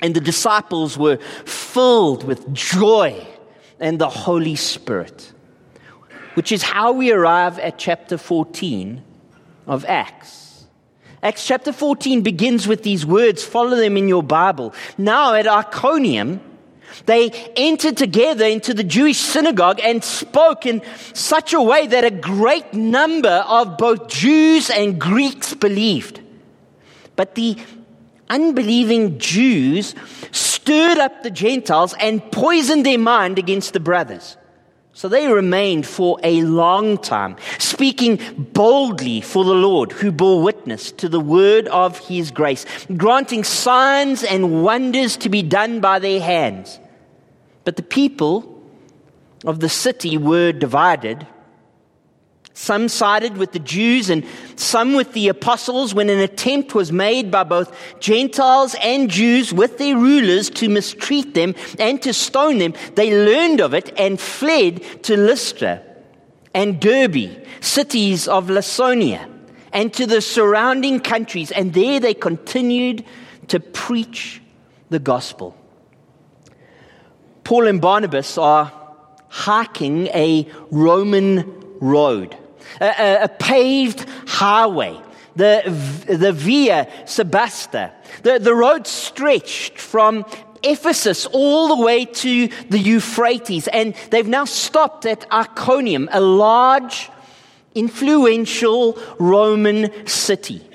And 0.00 0.16
the 0.16 0.20
disciples 0.20 0.98
were 0.98 1.18
filled 1.44 2.24
with 2.24 2.52
joy 2.52 3.24
and 3.78 3.98
the 3.98 4.08
Holy 4.08 4.56
Spirit, 4.56 5.32
which 6.34 6.50
is 6.50 6.62
how 6.62 6.92
we 6.92 7.12
arrive 7.12 7.58
at 7.58 7.78
chapter 7.78 8.16
14 8.18 9.04
of 9.66 9.84
Acts. 9.84 10.64
Acts 11.22 11.46
chapter 11.46 11.72
14 11.72 12.22
begins 12.22 12.66
with 12.66 12.82
these 12.82 13.04
words. 13.04 13.44
Follow 13.44 13.76
them 13.76 13.98
in 13.98 14.08
your 14.08 14.22
Bible. 14.22 14.72
Now 14.96 15.34
at 15.34 15.46
Iconium, 15.46 16.40
they 17.06 17.30
entered 17.56 17.96
together 17.96 18.44
into 18.44 18.74
the 18.74 18.84
Jewish 18.84 19.18
synagogue 19.18 19.80
and 19.82 20.02
spoke 20.02 20.66
in 20.66 20.82
such 21.12 21.52
a 21.52 21.60
way 21.60 21.86
that 21.86 22.04
a 22.04 22.10
great 22.10 22.74
number 22.74 23.44
of 23.46 23.78
both 23.78 24.08
Jews 24.08 24.70
and 24.70 25.00
Greeks 25.00 25.54
believed. 25.54 26.20
But 27.16 27.34
the 27.34 27.56
unbelieving 28.28 29.18
Jews 29.18 29.94
stirred 30.30 30.98
up 30.98 31.22
the 31.22 31.30
Gentiles 31.30 31.94
and 31.98 32.22
poisoned 32.30 32.86
their 32.86 32.98
mind 32.98 33.38
against 33.38 33.72
the 33.72 33.80
brothers. 33.80 34.36
So 35.00 35.08
they 35.08 35.32
remained 35.32 35.86
for 35.86 36.20
a 36.22 36.42
long 36.42 36.98
time, 36.98 37.36
speaking 37.58 38.18
boldly 38.52 39.22
for 39.22 39.46
the 39.46 39.54
Lord, 39.54 39.92
who 39.92 40.12
bore 40.12 40.42
witness 40.42 40.92
to 40.92 41.08
the 41.08 41.18
word 41.18 41.68
of 41.68 41.96
his 42.00 42.30
grace, 42.30 42.66
granting 42.98 43.42
signs 43.42 44.22
and 44.22 44.62
wonders 44.62 45.16
to 45.16 45.30
be 45.30 45.40
done 45.40 45.80
by 45.80 46.00
their 46.00 46.20
hands. 46.20 46.78
But 47.64 47.76
the 47.76 47.82
people 47.82 48.62
of 49.46 49.60
the 49.60 49.70
city 49.70 50.18
were 50.18 50.52
divided 50.52 51.26
some 52.54 52.88
sided 52.88 53.36
with 53.36 53.52
the 53.52 53.58
Jews 53.58 54.10
and 54.10 54.24
some 54.56 54.94
with 54.94 55.12
the 55.12 55.28
apostles 55.28 55.94
when 55.94 56.10
an 56.10 56.18
attempt 56.18 56.74
was 56.74 56.92
made 56.92 57.30
by 57.30 57.44
both 57.44 57.74
Gentiles 58.00 58.74
and 58.82 59.08
Jews 59.08 59.52
with 59.52 59.78
their 59.78 59.96
rulers 59.96 60.50
to 60.50 60.68
mistreat 60.68 61.34
them 61.34 61.54
and 61.78 62.02
to 62.02 62.12
stone 62.12 62.58
them. 62.58 62.74
They 62.96 63.14
learned 63.14 63.60
of 63.60 63.72
it 63.72 63.92
and 63.98 64.20
fled 64.20 64.82
to 65.04 65.16
Lystra 65.16 65.82
and 66.52 66.80
Derbe, 66.80 67.46
cities 67.60 68.26
of 68.26 68.48
Lycaonia, 68.48 69.28
and 69.72 69.92
to 69.94 70.06
the 70.06 70.20
surrounding 70.20 71.00
countries. 71.00 71.52
And 71.52 71.72
there 71.72 72.00
they 72.00 72.14
continued 72.14 73.04
to 73.48 73.60
preach 73.60 74.42
the 74.90 74.98
gospel. 74.98 75.56
Paul 77.44 77.68
and 77.68 77.80
Barnabas 77.80 78.36
are 78.36 78.72
hiking 79.28 80.08
a 80.08 80.48
Roman 80.70 81.78
road 81.80 82.36
a, 82.80 83.24
a, 83.24 83.28
paved 83.28 84.06
highway, 84.26 85.00
the, 85.36 85.62
the 86.06 86.32
Via 86.32 86.86
Sebasta. 87.04 87.92
The, 88.22 88.38
the 88.38 88.54
road 88.54 88.86
stretched 88.86 89.78
from 89.78 90.24
Ephesus 90.62 91.26
all 91.26 91.76
the 91.76 91.82
way 91.82 92.04
to 92.04 92.48
the 92.68 92.78
Euphrates, 92.78 93.68
and 93.68 93.94
they've 94.10 94.28
now 94.28 94.44
stopped 94.44 95.06
at 95.06 95.26
Iconium, 95.32 96.08
a 96.12 96.20
large, 96.20 97.10
influential 97.74 98.98
Roman 99.18 100.06
city. 100.06 100.66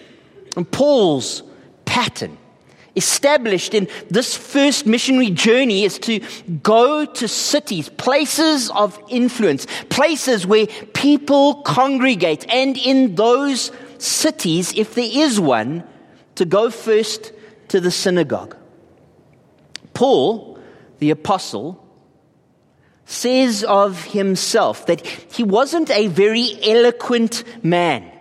And 0.55 0.69
Paul's 0.69 1.43
pattern 1.85 2.37
established 2.95 3.73
in 3.73 3.87
this 4.09 4.35
first 4.35 4.85
missionary 4.85 5.29
journey 5.29 5.83
is 5.83 5.99
to 5.99 6.19
go 6.63 7.05
to 7.05 7.27
cities, 7.27 7.89
places 7.89 8.69
of 8.71 8.99
influence, 9.09 9.67
places 9.89 10.45
where 10.45 10.67
people 10.93 11.61
congregate, 11.63 12.45
and 12.49 12.77
in 12.77 13.15
those 13.15 13.71
cities, 13.97 14.73
if 14.75 14.95
there 14.95 15.09
is 15.11 15.39
one, 15.39 15.83
to 16.35 16.45
go 16.45 16.69
first 16.69 17.33
to 17.69 17.79
the 17.79 17.91
synagogue. 17.91 18.55
Paul, 19.93 20.59
the 20.99 21.11
apostle, 21.11 21.81
says 23.05 23.63
of 23.63 24.03
himself 24.05 24.87
that 24.87 25.05
he 25.05 25.43
wasn't 25.43 25.89
a 25.91 26.07
very 26.07 26.57
eloquent 26.63 27.43
man. 27.63 28.11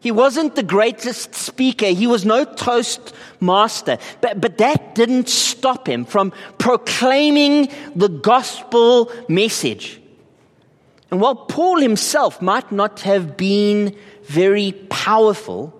He 0.00 0.10
wasn't 0.10 0.56
the 0.56 0.62
greatest 0.62 1.34
speaker. 1.34 1.86
He 1.86 2.06
was 2.06 2.24
no 2.24 2.44
toastmaster. 2.44 3.98
But, 4.22 4.40
but 4.40 4.56
that 4.58 4.94
didn't 4.94 5.28
stop 5.28 5.86
him 5.86 6.06
from 6.06 6.32
proclaiming 6.56 7.68
the 7.94 8.08
gospel 8.08 9.12
message. 9.28 10.00
And 11.10 11.20
while 11.20 11.36
Paul 11.36 11.80
himself 11.80 12.40
might 12.40 12.72
not 12.72 13.00
have 13.00 13.36
been 13.36 13.94
very 14.24 14.72
powerful, 14.88 15.76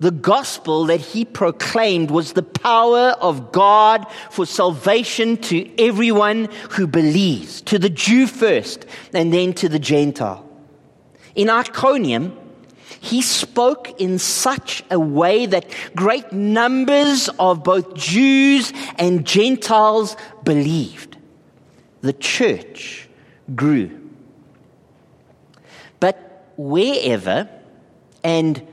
the 0.00 0.10
gospel 0.10 0.86
that 0.86 1.00
he 1.00 1.26
proclaimed 1.26 2.10
was 2.10 2.32
the 2.32 2.42
power 2.42 3.10
of 3.20 3.52
God 3.52 4.06
for 4.30 4.46
salvation 4.46 5.36
to 5.38 5.70
everyone 5.78 6.48
who 6.70 6.86
believes, 6.86 7.60
to 7.62 7.78
the 7.78 7.90
Jew 7.90 8.26
first, 8.26 8.86
and 9.12 9.34
then 9.34 9.52
to 9.54 9.68
the 9.68 9.78
Gentile. 9.78 10.48
In 11.34 11.50
Iconium, 11.50 12.38
he 13.04 13.20
spoke 13.20 14.00
in 14.00 14.18
such 14.18 14.82
a 14.90 14.98
way 14.98 15.46
that 15.46 15.66
great 15.94 16.32
numbers 16.32 17.28
of 17.38 17.62
both 17.62 17.94
Jews 17.94 18.72
and 18.96 19.26
Gentiles 19.26 20.16
believed. 20.42 21.16
The 22.00 22.14
church 22.14 23.08
grew. 23.54 23.90
But 26.00 26.52
wherever 26.56 27.48
and 28.22 28.66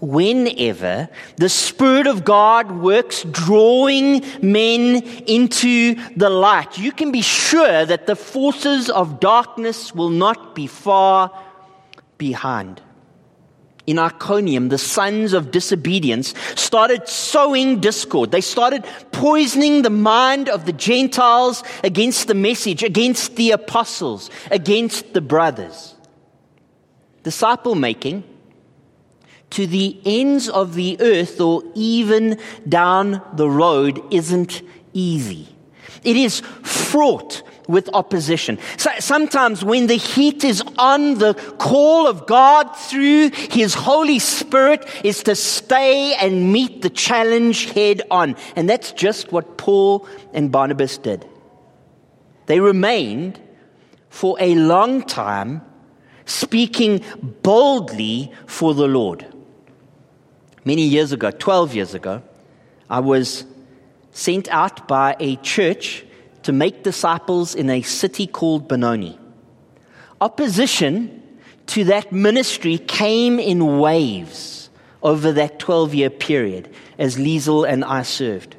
whenever 0.00 1.08
the 1.36 1.48
Spirit 1.48 2.06
of 2.06 2.24
God 2.24 2.70
works 2.70 3.22
drawing 3.24 4.24
men 4.42 5.02
into 5.26 5.96
the 6.16 6.30
light, 6.30 6.78
you 6.78 6.92
can 6.92 7.12
be 7.12 7.22
sure 7.22 7.84
that 7.84 8.06
the 8.06 8.16
forces 8.16 8.90
of 8.90 9.20
darkness 9.20 9.94
will 9.94 10.10
not 10.10 10.54
be 10.54 10.66
far 10.66 11.30
behind 12.18 12.80
in 13.86 13.98
Iconium, 13.98 14.68
the 14.68 14.78
sons 14.78 15.32
of 15.32 15.50
disobedience 15.50 16.32
started 16.54 17.06
sowing 17.06 17.80
discord. 17.80 18.30
They 18.30 18.40
started 18.40 18.84
poisoning 19.12 19.82
the 19.82 19.90
mind 19.90 20.48
of 20.48 20.64
the 20.64 20.72
Gentiles 20.72 21.62
against 21.82 22.26
the 22.26 22.34
message, 22.34 22.82
against 22.82 23.36
the 23.36 23.50
apostles, 23.50 24.30
against 24.50 25.12
the 25.12 25.20
brothers. 25.20 25.94
Disciple 27.22 27.74
making 27.74 28.24
to 29.50 29.66
the 29.66 30.00
ends 30.04 30.48
of 30.48 30.74
the 30.74 30.96
earth 31.00 31.40
or 31.40 31.62
even 31.74 32.38
down 32.68 33.22
the 33.34 33.48
road 33.48 34.02
isn't 34.12 34.62
easy. 34.92 35.48
It 36.02 36.16
is 36.16 36.40
fraught 36.40 37.42
with 37.68 37.88
opposition. 37.92 38.58
So 38.76 38.90
sometimes 38.98 39.64
when 39.64 39.86
the 39.86 39.96
heat 39.96 40.44
is 40.44 40.62
on, 40.78 41.18
the 41.18 41.34
call 41.58 42.06
of 42.06 42.26
God 42.26 42.64
through 42.76 43.30
His 43.30 43.74
Holy 43.74 44.18
Spirit 44.18 44.86
is 45.04 45.22
to 45.24 45.34
stay 45.34 46.14
and 46.14 46.52
meet 46.52 46.82
the 46.82 46.90
challenge 46.90 47.70
head 47.72 48.02
on. 48.10 48.36
And 48.56 48.68
that's 48.68 48.92
just 48.92 49.32
what 49.32 49.56
Paul 49.56 50.06
and 50.32 50.52
Barnabas 50.52 50.98
did. 50.98 51.26
They 52.46 52.60
remained 52.60 53.40
for 54.10 54.36
a 54.38 54.54
long 54.54 55.02
time 55.02 55.62
speaking 56.26 57.02
boldly 57.42 58.32
for 58.46 58.74
the 58.74 58.86
Lord. 58.86 59.26
Many 60.64 60.82
years 60.82 61.12
ago, 61.12 61.30
12 61.30 61.74
years 61.74 61.94
ago, 61.94 62.22
I 62.88 63.00
was 63.00 63.44
sent 64.12 64.48
out 64.48 64.86
by 64.88 65.16
a 65.18 65.36
church 65.36 66.04
to 66.44 66.52
make 66.52 66.82
disciples 66.82 67.54
in 67.54 67.68
a 67.68 67.82
city 67.82 68.26
called 68.26 68.68
Benoni. 68.68 69.18
Opposition 70.20 71.22
to 71.66 71.84
that 71.84 72.12
ministry 72.12 72.78
came 72.78 73.38
in 73.38 73.78
waves 73.78 74.70
over 75.02 75.32
that 75.32 75.58
12 75.58 75.94
year 75.94 76.10
period 76.10 76.72
as 76.98 77.16
Liesel 77.16 77.68
and 77.68 77.84
I 77.84 78.02
served 78.02 78.56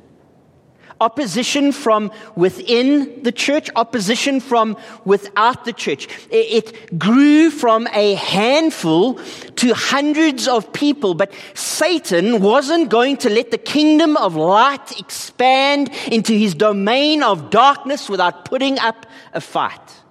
opposition 1.01 1.71
from 1.71 2.11
within 2.35 3.23
the 3.23 3.31
church, 3.31 3.69
opposition 3.75 4.39
from 4.39 4.77
without 5.03 5.65
the 5.65 5.73
church. 5.73 6.07
It 6.29 6.97
grew 6.97 7.49
from 7.49 7.87
a 7.93 8.15
handful 8.15 9.15
to 9.15 9.73
hundreds 9.73 10.47
of 10.47 10.71
people, 10.73 11.13
but 11.13 11.31
Satan 11.53 12.41
wasn't 12.41 12.89
going 12.89 13.17
to 13.17 13.29
let 13.29 13.51
the 13.51 13.57
kingdom 13.57 14.17
of 14.17 14.35
light 14.35 14.99
expand 14.99 15.91
into 16.11 16.33
his 16.33 16.55
domain 16.55 17.23
of 17.23 17.49
darkness 17.49 18.09
without 18.09 18.45
putting 18.45 18.79
up 18.79 19.05
a 19.33 19.41
fight. 19.41 20.01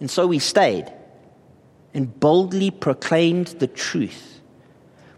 And 0.00 0.10
so 0.10 0.26
we 0.26 0.38
stayed 0.38 0.92
and 1.92 2.18
boldly 2.20 2.70
proclaimed 2.70 3.48
the 3.58 3.68
truth. 3.68 4.40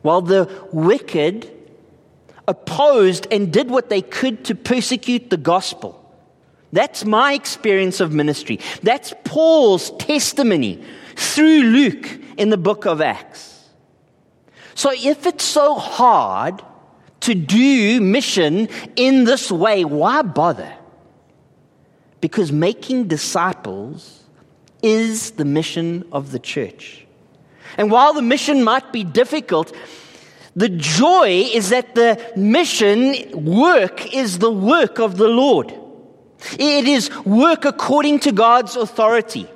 While 0.02 0.22
the 0.22 0.48
wicked 0.72 1.50
opposed 2.48 3.26
and 3.30 3.52
did 3.52 3.70
what 3.70 3.90
they 3.90 4.02
could 4.02 4.44
to 4.44 4.54
persecute 4.54 5.30
the 5.30 5.36
gospel. 5.36 6.02
That's 6.72 7.04
my 7.04 7.32
experience 7.32 8.00
of 8.00 8.12
ministry. 8.12 8.60
That's 8.82 9.14
Paul's 9.24 9.90
testimony 9.98 10.82
through 11.14 11.62
Luke 11.62 12.20
in 12.36 12.50
the 12.50 12.58
book 12.58 12.86
of 12.86 13.00
Acts. 13.00 13.64
So 14.74 14.90
if 14.92 15.26
it's 15.26 15.44
so 15.44 15.74
hard 15.74 16.62
to 17.20 17.34
do 17.34 18.00
mission 18.00 18.68
in 18.94 19.24
this 19.24 19.50
way, 19.50 19.84
why 19.84 20.22
bother? 20.22 20.72
Because 22.20 22.52
making 22.52 23.08
disciples 23.08 24.24
is 24.82 25.32
the 25.32 25.44
mission 25.44 26.04
of 26.12 26.30
the 26.30 26.38
church. 26.38 27.06
And 27.78 27.90
while 27.90 28.12
the 28.12 28.22
mission 28.22 28.62
might 28.62 28.92
be 28.92 29.02
difficult, 29.02 29.74
the 30.56 30.70
joy 30.70 31.50
is 31.52 31.68
that 31.68 31.94
the 31.94 32.32
mission 32.34 33.44
work 33.44 34.14
is 34.14 34.38
the 34.38 34.50
work 34.50 34.98
of 34.98 35.18
the 35.18 35.28
Lord. 35.28 35.72
It 36.58 36.88
is 36.88 37.14
work 37.26 37.66
according 37.66 38.20
to 38.20 38.32
God's 38.32 38.74
authority. 38.74 39.48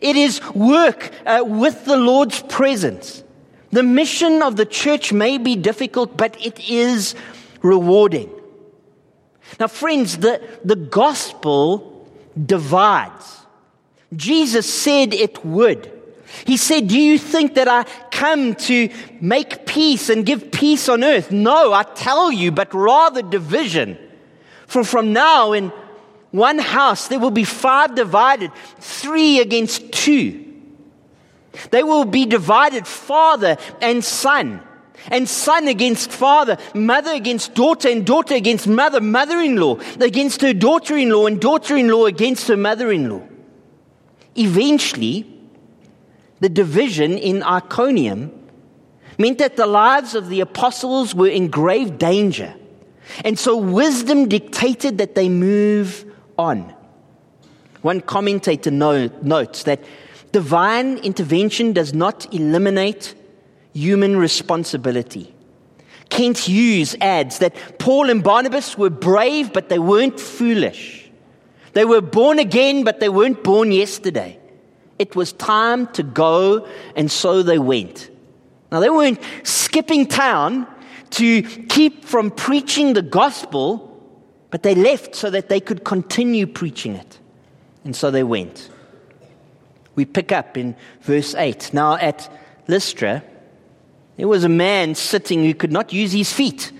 It 0.00 0.14
is 0.14 0.40
work 0.54 1.10
uh, 1.26 1.42
with 1.44 1.84
the 1.84 1.96
Lord's 1.96 2.42
presence. 2.42 3.24
The 3.70 3.82
mission 3.82 4.40
of 4.40 4.54
the 4.54 4.66
church 4.66 5.12
may 5.12 5.38
be 5.38 5.56
difficult, 5.56 6.16
but 6.16 6.36
it 6.44 6.70
is 6.70 7.16
rewarding. 7.62 8.30
Now, 9.58 9.66
friends, 9.66 10.18
the, 10.18 10.40
the 10.64 10.76
gospel 10.76 12.08
divides. 12.40 13.40
Jesus 14.14 14.72
said 14.72 15.12
it 15.12 15.44
would. 15.44 15.95
He 16.44 16.56
said, 16.56 16.88
Do 16.88 16.98
you 16.98 17.18
think 17.18 17.54
that 17.54 17.68
I 17.68 17.84
come 18.10 18.54
to 18.54 18.88
make 19.20 19.66
peace 19.66 20.08
and 20.08 20.26
give 20.26 20.50
peace 20.50 20.88
on 20.88 21.04
earth? 21.04 21.30
No, 21.30 21.72
I 21.72 21.84
tell 21.84 22.32
you, 22.32 22.50
but 22.50 22.74
rather 22.74 23.22
division. 23.22 23.98
For 24.66 24.84
from 24.84 25.12
now 25.12 25.52
in 25.52 25.72
one 26.32 26.58
house 26.58 27.08
there 27.08 27.18
will 27.18 27.30
be 27.30 27.44
five 27.44 27.94
divided, 27.94 28.50
three 28.78 29.40
against 29.40 29.92
two. 29.92 30.42
They 31.70 31.82
will 31.82 32.04
be 32.04 32.26
divided, 32.26 32.86
father 32.86 33.56
and 33.80 34.04
son, 34.04 34.60
and 35.06 35.28
son 35.28 35.68
against 35.68 36.10
father, 36.10 36.58
mother 36.74 37.12
against 37.12 37.54
daughter, 37.54 37.88
and 37.88 38.04
daughter 38.04 38.34
against 38.34 38.66
mother, 38.66 39.00
mother 39.00 39.38
in 39.40 39.56
law 39.56 39.78
against 40.00 40.42
her 40.42 40.52
daughter 40.52 40.96
in 40.96 41.10
law, 41.10 41.26
and 41.26 41.40
daughter 41.40 41.76
in 41.76 41.88
law 41.88 42.06
against 42.06 42.48
her 42.48 42.56
mother 42.56 42.90
in 42.90 43.08
law. 43.08 43.26
Eventually, 44.36 45.35
the 46.40 46.48
division 46.48 47.16
in 47.16 47.42
Iconium 47.42 48.32
meant 49.18 49.38
that 49.38 49.56
the 49.56 49.66
lives 49.66 50.14
of 50.14 50.28
the 50.28 50.40
apostles 50.40 51.14
were 51.14 51.28
in 51.28 51.48
grave 51.48 51.98
danger. 51.98 52.54
And 53.24 53.38
so 53.38 53.56
wisdom 53.56 54.28
dictated 54.28 54.98
that 54.98 55.14
they 55.14 55.28
move 55.28 56.04
on. 56.38 56.74
One 57.82 58.00
commentator 58.00 58.70
notes 58.70 59.62
that 59.62 59.82
divine 60.32 60.98
intervention 60.98 61.72
does 61.72 61.94
not 61.94 62.32
eliminate 62.34 63.14
human 63.72 64.16
responsibility. 64.16 65.32
Kent 66.08 66.38
Hughes 66.38 66.96
adds 67.00 67.38
that 67.38 67.78
Paul 67.78 68.10
and 68.10 68.22
Barnabas 68.22 68.76
were 68.76 68.90
brave, 68.90 69.52
but 69.52 69.68
they 69.68 69.78
weren't 69.78 70.20
foolish. 70.20 71.10
They 71.72 71.84
were 71.84 72.00
born 72.00 72.38
again, 72.38 72.84
but 72.84 73.00
they 73.00 73.08
weren't 73.08 73.42
born 73.44 73.72
yesterday. 73.72 74.38
It 74.98 75.14
was 75.14 75.32
time 75.32 75.86
to 75.88 76.02
go, 76.02 76.66
and 76.94 77.10
so 77.10 77.42
they 77.42 77.58
went. 77.58 78.10
Now, 78.72 78.80
they 78.80 78.90
weren't 78.90 79.20
skipping 79.44 80.06
town 80.06 80.66
to 81.10 81.42
keep 81.42 82.04
from 82.04 82.30
preaching 82.30 82.94
the 82.94 83.02
gospel, 83.02 83.92
but 84.50 84.62
they 84.62 84.74
left 84.74 85.14
so 85.14 85.30
that 85.30 85.48
they 85.48 85.60
could 85.60 85.84
continue 85.84 86.46
preaching 86.46 86.94
it. 86.94 87.18
And 87.84 87.94
so 87.94 88.10
they 88.10 88.24
went. 88.24 88.70
We 89.94 90.04
pick 90.04 90.32
up 90.32 90.56
in 90.56 90.74
verse 91.02 91.34
8. 91.34 91.72
Now, 91.72 91.94
at 91.94 92.30
Lystra, 92.68 93.22
there 94.16 94.28
was 94.28 94.44
a 94.44 94.48
man 94.48 94.94
sitting 94.94 95.44
who 95.44 95.54
could 95.54 95.72
not 95.72 95.92
use 95.92 96.12
his 96.12 96.32
feet. 96.32 96.72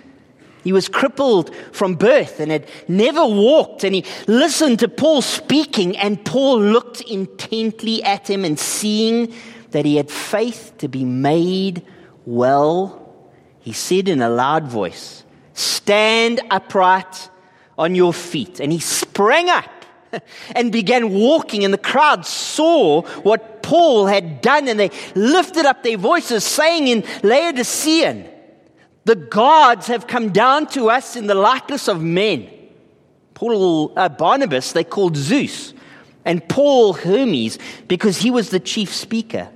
He 0.66 0.72
was 0.72 0.88
crippled 0.88 1.54
from 1.70 1.94
birth 1.94 2.40
and 2.40 2.50
had 2.50 2.66
never 2.88 3.24
walked. 3.24 3.84
And 3.84 3.94
he 3.94 4.04
listened 4.26 4.80
to 4.80 4.88
Paul 4.88 5.22
speaking, 5.22 5.96
and 5.96 6.24
Paul 6.24 6.60
looked 6.60 7.02
intently 7.02 8.02
at 8.02 8.28
him 8.28 8.44
and 8.44 8.58
seeing 8.58 9.32
that 9.70 9.84
he 9.84 9.94
had 9.94 10.10
faith 10.10 10.72
to 10.78 10.88
be 10.88 11.04
made 11.04 11.86
well, 12.24 13.14
he 13.60 13.72
said 13.72 14.08
in 14.08 14.20
a 14.20 14.28
loud 14.28 14.66
voice, 14.66 15.22
Stand 15.54 16.40
upright 16.50 17.30
on 17.78 17.94
your 17.94 18.12
feet. 18.12 18.58
And 18.58 18.72
he 18.72 18.80
sprang 18.80 19.48
up 19.48 19.70
and 20.56 20.72
began 20.72 21.14
walking, 21.14 21.64
and 21.64 21.72
the 21.72 21.78
crowd 21.78 22.26
saw 22.26 23.02
what 23.20 23.62
Paul 23.62 24.06
had 24.06 24.40
done, 24.40 24.66
and 24.66 24.80
they 24.80 24.90
lifted 25.14 25.64
up 25.64 25.84
their 25.84 25.96
voices, 25.96 26.42
saying 26.42 26.88
in 26.88 27.02
Lycaonian, 27.22 28.32
the 29.06 29.14
gods 29.14 29.86
have 29.86 30.08
come 30.08 30.30
down 30.30 30.66
to 30.66 30.90
us 30.90 31.14
in 31.14 31.28
the 31.28 31.34
likeness 31.34 31.86
of 31.86 32.02
men. 32.02 32.50
Paul, 33.34 33.92
uh, 33.96 34.08
Barnabas, 34.08 34.72
they 34.72 34.82
called 34.82 35.16
Zeus, 35.16 35.74
and 36.24 36.46
Paul 36.48 36.92
Hermes, 36.92 37.56
because 37.86 38.18
he 38.18 38.32
was 38.32 38.50
the 38.50 38.58
chief 38.58 38.92
speaker. 38.92 39.48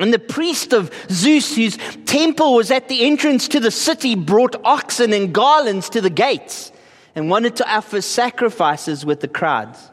And 0.00 0.10
the 0.10 0.18
priest 0.18 0.72
of 0.72 0.90
Zeus, 1.10 1.54
whose 1.54 1.76
temple 2.06 2.54
was 2.54 2.70
at 2.70 2.88
the 2.88 3.04
entrance 3.04 3.46
to 3.48 3.60
the 3.60 3.70
city, 3.70 4.14
brought 4.14 4.56
oxen 4.64 5.12
and 5.12 5.34
garlands 5.34 5.90
to 5.90 6.00
the 6.00 6.08
gates 6.08 6.72
and 7.14 7.28
wanted 7.28 7.56
to 7.56 7.70
offer 7.70 8.00
sacrifices 8.00 9.04
with 9.04 9.20
the 9.20 9.28
crowds. 9.28 9.90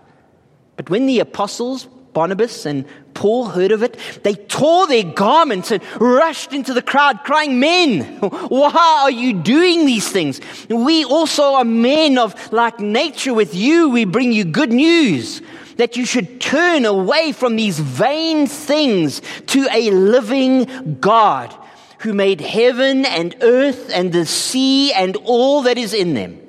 But 0.77 0.89
when 0.89 1.05
the 1.05 1.19
apostles 1.19 1.89
Barnabas 2.15 2.65
and 2.65 2.85
Paul 3.13 3.49
heard 3.49 3.71
of 3.71 3.83
it, 3.83 3.99
they 4.23 4.35
tore 4.35 4.87
their 4.87 5.03
garments 5.03 5.69
and 5.69 5.83
rushed 6.01 6.53
into 6.53 6.73
the 6.73 6.81
crowd, 6.81 7.19
crying, 7.25 7.59
Men, 7.59 8.19
why 8.47 9.01
are 9.03 9.11
you 9.11 9.33
doing 9.33 9.85
these 9.85 10.09
things? 10.09 10.39
We 10.69 11.03
also 11.03 11.55
are 11.55 11.65
men 11.65 12.17
of 12.17 12.51
like 12.53 12.79
nature 12.79 13.33
with 13.33 13.53
you. 13.53 13.89
We 13.89 14.05
bring 14.05 14.31
you 14.31 14.45
good 14.45 14.71
news 14.71 15.41
that 15.75 15.97
you 15.97 16.05
should 16.05 16.39
turn 16.39 16.85
away 16.85 17.33
from 17.33 17.57
these 17.57 17.79
vain 17.79 18.47
things 18.47 19.21
to 19.47 19.67
a 19.73 19.91
living 19.91 20.97
God 21.01 21.53
who 21.99 22.13
made 22.13 22.39
heaven 22.39 23.03
and 23.03 23.35
earth 23.41 23.89
and 23.93 24.13
the 24.13 24.25
sea 24.25 24.93
and 24.93 25.17
all 25.25 25.63
that 25.63 25.77
is 25.77 25.93
in 25.93 26.13
them. 26.13 26.39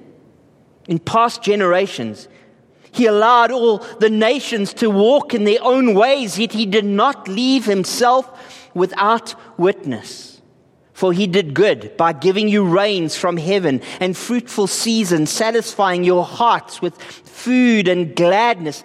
In 0.87 1.00
past 1.00 1.42
generations, 1.42 2.29
he 2.96 3.06
allowed 3.06 3.50
all 3.50 3.78
the 4.00 4.11
nations 4.11 4.72
to 4.74 4.90
walk 4.90 5.35
in 5.35 5.44
their 5.44 5.62
own 5.62 5.94
ways, 5.94 6.38
yet 6.38 6.52
he 6.52 6.66
did 6.66 6.85
not 6.85 7.28
leave 7.28 7.64
himself 7.64 8.68
without 8.74 9.35
witness. 9.59 10.40
For 10.92 11.12
he 11.12 11.26
did 11.26 11.52
good 11.52 11.96
by 11.96 12.12
giving 12.14 12.48
you 12.48 12.64
rains 12.64 13.16
from 13.16 13.37
heaven 13.37 13.82
and 14.00 14.16
fruitful 14.16 14.66
seasons, 14.66 15.30
satisfying 15.30 16.04
your 16.04 16.24
hearts 16.24 16.80
with 16.80 17.00
food 17.00 17.87
and 17.87 18.16
gladness. 18.16 18.82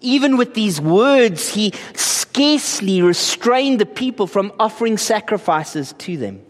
Even 0.00 0.36
with 0.36 0.54
these 0.54 0.80
words, 0.80 1.50
he 1.50 1.72
scarcely 1.94 3.02
restrained 3.02 3.80
the 3.80 3.86
people 3.86 4.26
from 4.26 4.52
offering 4.58 4.96
sacrifices 4.96 5.94
to 5.98 6.16
them. 6.16 6.40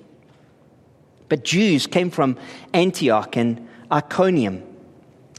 But 1.28 1.44
Jews 1.44 1.86
came 1.86 2.10
from 2.10 2.38
Antioch 2.72 3.36
and 3.36 3.68
Iconium 3.90 4.71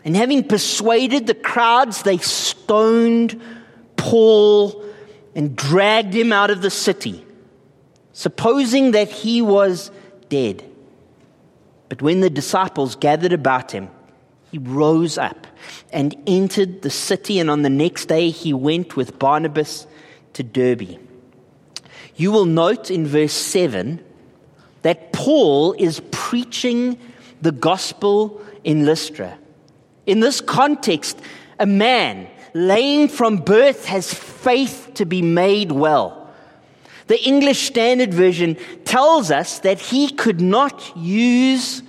and 0.06 0.16
having 0.16 0.44
persuaded 0.44 1.28
the 1.28 1.34
crowds, 1.34 2.04
they 2.04 2.18
stoned 2.18 3.42
Paul 3.96 4.84
and 5.36 5.56
dragged 5.56 6.14
him 6.14 6.34
out 6.34 6.50
of 6.50 6.62
the 6.62 6.70
city, 6.70 7.26
supposing 8.12 8.92
that 8.92 9.10
he 9.10 9.42
was 9.42 9.92
dead. 10.30 10.64
But 11.90 12.02
when 12.02 12.22
the 12.22 12.30
disciples 12.30 12.96
gathered 12.96 13.34
about 13.34 13.72
him, 13.72 13.90
he 14.52 14.58
rose 14.58 15.18
up 15.18 15.48
and 15.92 16.16
entered 16.28 16.82
the 16.82 16.90
city, 16.90 17.40
and 17.40 17.50
on 17.50 17.62
the 17.62 17.70
next 17.70 18.06
day 18.06 18.30
he 18.30 18.54
went 18.54 18.96
with 18.96 19.18
Barnabas 19.18 19.88
to 20.34 20.44
Derbe. 20.44 21.00
You 22.16 22.32
will 22.32 22.46
note 22.46 22.92
in 22.92 23.08
verse 23.08 23.34
7 23.34 24.04
that 24.84 25.14
Paul 25.14 25.74
is 25.74 26.02
preaching 26.12 27.00
the 27.42 27.52
gospel 27.52 28.42
in 28.64 28.86
Lystra. 28.86 29.38
In 30.06 30.20
this 30.20 30.42
context, 30.42 31.20
a 31.60 31.66
man 31.66 32.28
lame 32.54 33.08
from 33.08 33.38
birth 33.38 33.86
has 33.86 34.14
faith 34.14 34.92
to 34.96 35.06
be 35.06 35.22
made 35.22 35.72
well. 35.72 36.20
The 37.08 37.22
English 37.24 37.68
Standard 37.68 38.14
Version 38.14 38.58
tells 38.86 39.32
us 39.32 39.60
that 39.60 39.80
he 39.80 40.10
could 40.10 40.40
not 40.40 40.96
use 40.96 41.84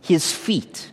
his 0.00 0.32
feet. 0.32 0.90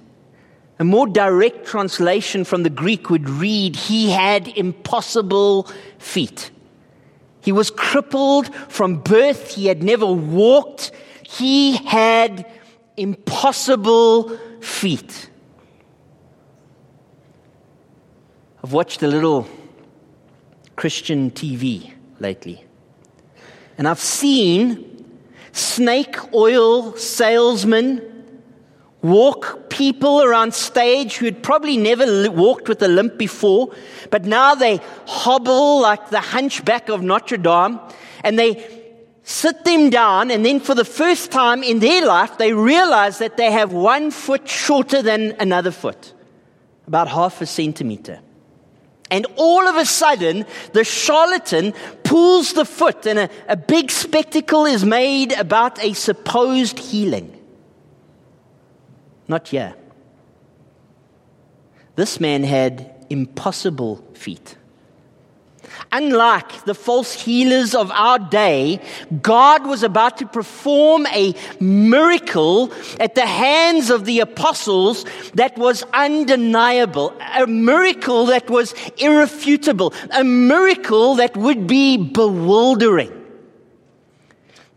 A 0.80 0.86
more 0.86 1.08
direct 1.08 1.65
translation 1.65 2.45
from 2.45 2.63
the 2.63 2.69
Greek 2.69 3.10
would 3.10 3.30
read, 3.30 3.76
He 3.76 4.12
had 4.12 4.48
impossible 4.48 5.67
feet. 5.98 6.52
He 7.41 7.52
was 7.52 7.69
crippled 7.69 8.54
from 8.69 8.98
birth. 9.00 9.56
He 9.56 9.67
had 9.67 9.84
never 9.84 10.06
walked. 10.06 10.91
He 11.24 11.78
had 11.78 12.45
impossible 12.95 14.38
feet. 14.62 15.28
I've 18.62 18.74
watched 18.74 19.02
a 19.04 19.08
little 19.08 19.48
Christian 20.76 21.32
TV 21.32 21.93
lately, 22.19 22.65
and 23.78 23.88
I've 23.88 24.00
seen 24.00 25.06
snake 25.54 26.34
oil 26.34 26.93
salesmen 26.98 28.02
walk 29.02 29.69
people 29.69 30.22
around 30.22 30.54
stage 30.54 31.15
who 31.15 31.26
had 31.26 31.41
probably 31.41 31.78
never 31.78 32.30
walked 32.30 32.67
with 32.67 32.82
a 32.84 32.89
limp 32.89 33.17
before, 33.17 33.74
but 34.10 34.26
now 34.26 34.56
they 34.56 34.82
hobble 35.08 35.80
like 35.80 36.10
the 36.10 36.19
hunchback 36.19 36.89
of 36.89 37.02
Notre 37.02 37.38
Dame 37.38 37.80
and 38.26 38.38
they 38.38 38.62
sit 39.24 39.63
them 39.63 39.89
down, 39.89 40.32
and 40.32 40.45
then 40.45 40.60
for 40.60 40.76
the 40.76 40.84
first 40.84 41.32
time 41.32 41.63
in 41.63 41.80
their 41.80 42.06
life, 42.06 42.38
they 42.38 42.52
realize 42.52 43.19
that 43.19 43.38
they 43.38 43.54
have 43.54 43.72
one 43.72 44.12
foot 44.12 44.50
shorter 44.50 45.02
than 45.02 45.34
another 45.39 45.72
foot, 45.72 46.13
about 46.88 47.08
half 47.08 47.41
a 47.41 47.45
centimeter. 47.45 48.19
And 49.12 49.26
all 49.38 49.67
of 49.67 49.76
a 49.76 49.86
sudden, 49.86 50.45
the 50.74 50.84
charlatan 50.84 51.74
pulls 52.04 52.54
the 52.54 52.65
foot, 52.65 53.08
and 53.08 53.19
a, 53.19 53.30
a 53.48 53.58
big 53.58 53.89
spectacle 53.89 54.65
is 54.65 54.86
made 54.86 55.32
about 55.34 55.84
a 55.84 55.93
supposed 55.93 56.78
healing. 56.78 57.36
Not 59.28 59.48
here. 59.48 59.74
This 61.95 62.19
man 62.19 62.43
had 62.43 63.06
impossible 63.10 63.98
feet. 64.13 64.56
Unlike 65.91 66.65
the 66.65 66.75
false 66.75 67.13
healers 67.13 67.73
of 67.73 67.91
our 67.91 68.19
day, 68.19 68.81
God 69.21 69.65
was 69.65 69.83
about 69.83 70.17
to 70.17 70.25
perform 70.25 71.05
a 71.07 71.33
miracle 71.59 72.71
at 72.99 73.15
the 73.15 73.25
hands 73.25 73.89
of 73.89 74.05
the 74.05 74.19
apostles 74.19 75.05
that 75.33 75.57
was 75.57 75.83
undeniable, 75.93 77.13
a 77.35 77.47
miracle 77.47 78.25
that 78.27 78.49
was 78.49 78.73
irrefutable, 78.97 79.93
a 80.11 80.23
miracle 80.23 81.15
that 81.15 81.35
would 81.37 81.67
be 81.67 81.97
bewildering. 81.97 83.15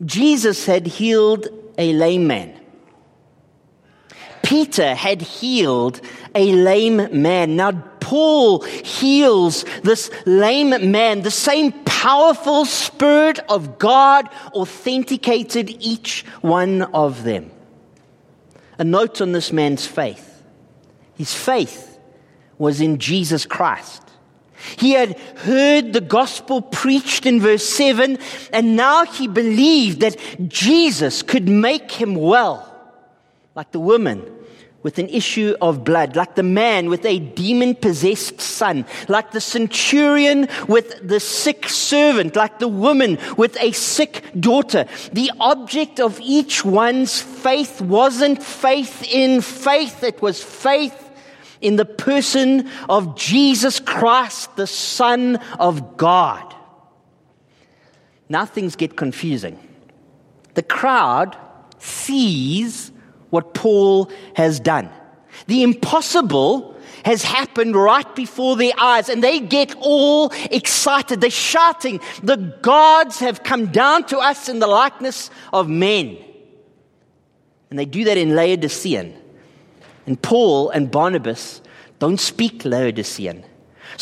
Jesus 0.05 0.67
had 0.67 0.87
healed 0.87 1.49
a 1.79 1.93
lame 1.93 2.27
man. 2.27 2.62
Peter 4.53 4.95
had 4.95 5.23
healed 5.23 5.99
a 6.35 6.53
lame 6.53 7.09
man. 7.23 7.57
Now, 7.57 7.73
Paul 8.01 8.61
heals 8.61 9.65
this 9.83 10.11
lame 10.27 10.91
man. 10.91 11.23
The 11.23 11.31
same 11.31 11.73
powerful 11.87 12.67
Spirit 12.67 13.39
of 13.49 13.79
God 13.79 14.29
authenticated 14.53 15.71
each 15.81 16.27
one 16.43 16.83
of 16.83 17.25
them. 17.25 17.51
A 18.77 18.85
note 18.85 19.23
on 19.23 19.33
this 19.33 19.55
man's 19.55 19.87
faith. 19.87 20.43
His 21.15 21.33
faith 21.33 21.99
was 22.59 22.83
in 22.83 22.99
Jesus 22.99 23.47
Christ. 23.47 24.03
He 24.77 24.91
had 24.91 25.19
heard 25.39 25.95
the 25.95 26.03
gospel 26.03 26.61
preached 26.61 27.25
in 27.25 27.41
verse 27.41 27.67
7, 27.67 28.19
and 28.53 28.77
now 28.77 29.07
he 29.07 29.29
believed 29.29 30.01
that 30.01 30.19
Jesus 30.47 31.23
could 31.23 31.49
make 31.49 31.91
him 31.91 32.15
well, 32.15 32.69
like 33.55 33.73
the 33.73 33.81
woman 33.81 34.41
with 34.83 34.99
an 34.99 35.09
issue 35.09 35.55
of 35.61 35.85
blood, 35.85 36.17
like 36.17 36.35
the 36.35 36.43
man 36.43 36.89
with 36.89 37.05
a 37.05 37.19
demon 37.19 37.75
possessed 37.75 38.41
son, 38.41 38.85
like 39.09 39.31
the 39.33 39.41
centurion 39.41 40.49
with 40.69 41.07
the 41.07 41.21
sick 41.21 41.69
servant, 41.69 42.37
like 42.37 42.59
the 42.59 42.69
woman 42.69 43.19
with 43.37 43.57
a 43.61 43.73
sick 43.73 44.25
daughter. 44.39 44.87
The 45.13 45.31
object 45.41 46.01
of 46.01 46.21
each 46.21 46.65
one's 46.65 47.21
faith 47.21 47.81
wasn't 47.81 48.43
faith 48.43 49.05
in 49.05 49.41
faith, 49.41 50.03
it 50.03 50.21
was 50.21 50.43
faith 50.43 51.11
in 51.61 51.77
the 51.77 51.85
person 51.85 52.69
of 52.89 53.17
Jesus 53.17 53.81
Christ, 53.81 54.57
the 54.57 54.67
Son 54.67 55.37
of 55.59 55.97
God. 55.97 56.55
Now 58.29 58.47
things 58.47 58.77
get 58.77 58.97
confusing. 58.97 59.59
The 60.55 60.63
crowd 60.63 61.37
sees 61.79 62.92
what 63.33 63.55
Paul 63.55 64.11
has 64.37 64.61
done. 64.61 64.91
The 65.47 65.63
impossible 65.63 66.77
has 67.07 67.23
happened 67.23 67.75
right 67.75 68.15
before 68.15 68.57
their 68.57 68.75
eyes 68.79 69.09
and 69.09 69.25
they 69.25 69.41
get 69.41 69.75
all 69.81 70.31
excited. 70.51 71.23
They're 71.23 71.31
shouting, 71.31 72.01
the 72.23 72.37
gods 72.37 73.21
have 73.21 73.43
come 73.43 73.69
down 73.69 74.05
to 74.09 74.19
us 74.19 74.51
in 74.51 74.59
the 74.59 74.67
likeness 74.67 75.31
of 75.51 75.67
men. 75.67 76.19
And 77.71 77.79
they 77.79 77.87
do 77.87 78.05
that 78.05 78.19
in 78.19 78.33
Lycaonian. 78.33 79.17
And 80.07 80.21
Paul 80.21 80.69
and 80.69 80.91
Barnabas 80.91 81.63
don't 81.99 82.21
speak 82.21 82.65
Lycaonian. 82.65 83.45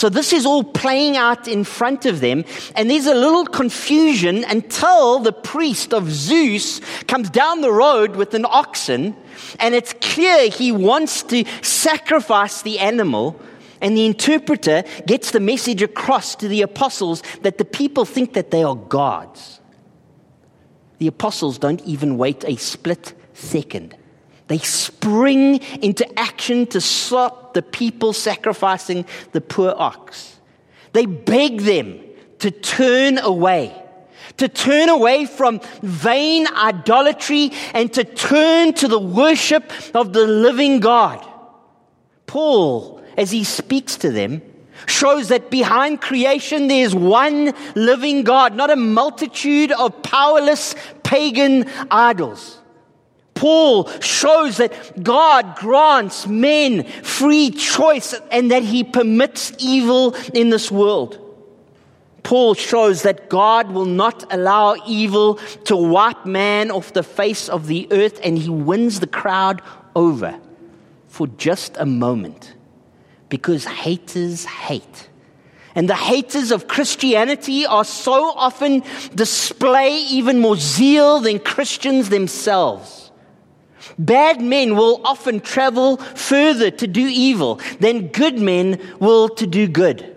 So 0.00 0.08
this 0.08 0.32
is 0.32 0.46
all 0.46 0.64
playing 0.64 1.18
out 1.18 1.46
in 1.46 1.62
front 1.62 2.06
of 2.06 2.20
them, 2.20 2.46
and 2.74 2.90
there's 2.90 3.04
a 3.04 3.14
little 3.14 3.44
confusion 3.44 4.44
until 4.44 5.18
the 5.18 5.30
priest 5.30 5.92
of 5.92 6.10
Zeus 6.10 6.80
comes 7.06 7.28
down 7.28 7.60
the 7.60 7.70
road 7.70 8.16
with 8.16 8.32
an 8.32 8.46
oxen, 8.48 9.14
and 9.58 9.74
it's 9.74 9.92
clear 10.00 10.48
he 10.48 10.72
wants 10.72 11.22
to 11.24 11.44
sacrifice 11.60 12.62
the 12.62 12.78
animal. 12.78 13.38
And 13.82 13.94
the 13.94 14.06
interpreter 14.06 14.84
gets 15.06 15.32
the 15.32 15.40
message 15.40 15.82
across 15.82 16.34
to 16.36 16.48
the 16.48 16.62
apostles 16.62 17.22
that 17.42 17.58
the 17.58 17.66
people 17.66 18.06
think 18.06 18.32
that 18.32 18.50
they 18.50 18.62
are 18.62 18.76
gods. 18.76 19.60
The 20.96 21.08
apostles 21.08 21.58
don't 21.58 21.82
even 21.82 22.16
wait 22.16 22.42
a 22.46 22.56
split 22.56 23.12
second. 23.34 23.94
They 24.46 24.60
spring 24.60 25.56
into 25.82 26.18
action 26.18 26.66
to 26.68 26.80
stop 26.80 27.39
the 27.54 27.62
people 27.62 28.12
sacrificing 28.12 29.04
the 29.32 29.40
poor 29.40 29.74
ox. 29.76 30.38
They 30.92 31.06
beg 31.06 31.60
them 31.60 32.00
to 32.40 32.50
turn 32.50 33.18
away, 33.18 33.74
to 34.38 34.48
turn 34.48 34.88
away 34.88 35.26
from 35.26 35.60
vain 35.82 36.46
idolatry 36.48 37.52
and 37.74 37.92
to 37.92 38.04
turn 38.04 38.72
to 38.74 38.88
the 38.88 38.98
worship 38.98 39.70
of 39.94 40.12
the 40.12 40.26
living 40.26 40.80
God. 40.80 41.26
Paul, 42.26 43.02
as 43.16 43.30
he 43.30 43.44
speaks 43.44 43.96
to 43.96 44.10
them, 44.10 44.42
shows 44.86 45.28
that 45.28 45.50
behind 45.50 46.00
creation 46.00 46.68
there's 46.68 46.94
one 46.94 47.52
living 47.74 48.22
God, 48.22 48.54
not 48.54 48.70
a 48.70 48.76
multitude 48.76 49.72
of 49.72 50.02
powerless 50.02 50.74
pagan 51.02 51.66
idols. 51.90 52.59
Paul 53.40 53.88
shows 54.00 54.58
that 54.58 55.02
God 55.02 55.56
grants 55.56 56.26
men 56.26 56.84
free 56.84 57.50
choice 57.50 58.12
and 58.30 58.50
that 58.50 58.62
he 58.62 58.84
permits 58.84 59.54
evil 59.58 60.14
in 60.34 60.50
this 60.50 60.70
world. 60.70 61.18
Paul 62.22 62.52
shows 62.52 63.00
that 63.00 63.30
God 63.30 63.70
will 63.70 63.86
not 63.86 64.30
allow 64.30 64.76
evil 64.86 65.36
to 65.64 65.74
wipe 65.74 66.26
man 66.26 66.70
off 66.70 66.92
the 66.92 67.02
face 67.02 67.48
of 67.48 67.66
the 67.66 67.88
earth, 67.90 68.20
and 68.22 68.36
he 68.36 68.50
wins 68.50 69.00
the 69.00 69.06
crowd 69.06 69.62
over 69.96 70.38
for 71.08 71.26
just 71.26 71.78
a 71.78 71.86
moment 71.86 72.54
because 73.30 73.64
haters 73.64 74.44
hate. 74.44 75.08
And 75.74 75.88
the 75.88 75.94
haters 75.94 76.50
of 76.50 76.68
Christianity 76.68 77.64
are 77.64 77.86
so 77.86 78.32
often 78.36 78.82
display 79.14 79.96
even 80.10 80.40
more 80.40 80.56
zeal 80.56 81.20
than 81.20 81.38
Christians 81.38 82.10
themselves. 82.10 83.09
Bad 83.98 84.40
men 84.40 84.76
will 84.76 85.00
often 85.04 85.40
travel 85.40 85.96
further 85.98 86.70
to 86.70 86.86
do 86.86 87.06
evil 87.06 87.60
than 87.80 88.08
good 88.08 88.38
men 88.38 88.80
will 88.98 89.28
to 89.30 89.46
do 89.46 89.68
good. 89.68 90.16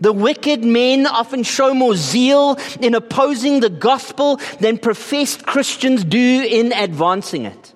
The 0.00 0.12
wicked 0.12 0.64
men 0.64 1.06
often 1.06 1.44
show 1.44 1.72
more 1.72 1.96
zeal 1.96 2.58
in 2.80 2.94
opposing 2.94 3.60
the 3.60 3.70
gospel 3.70 4.36
than 4.60 4.78
professed 4.78 5.46
Christians 5.46 6.04
do 6.04 6.46
in 6.48 6.72
advancing 6.72 7.46
it. 7.46 7.72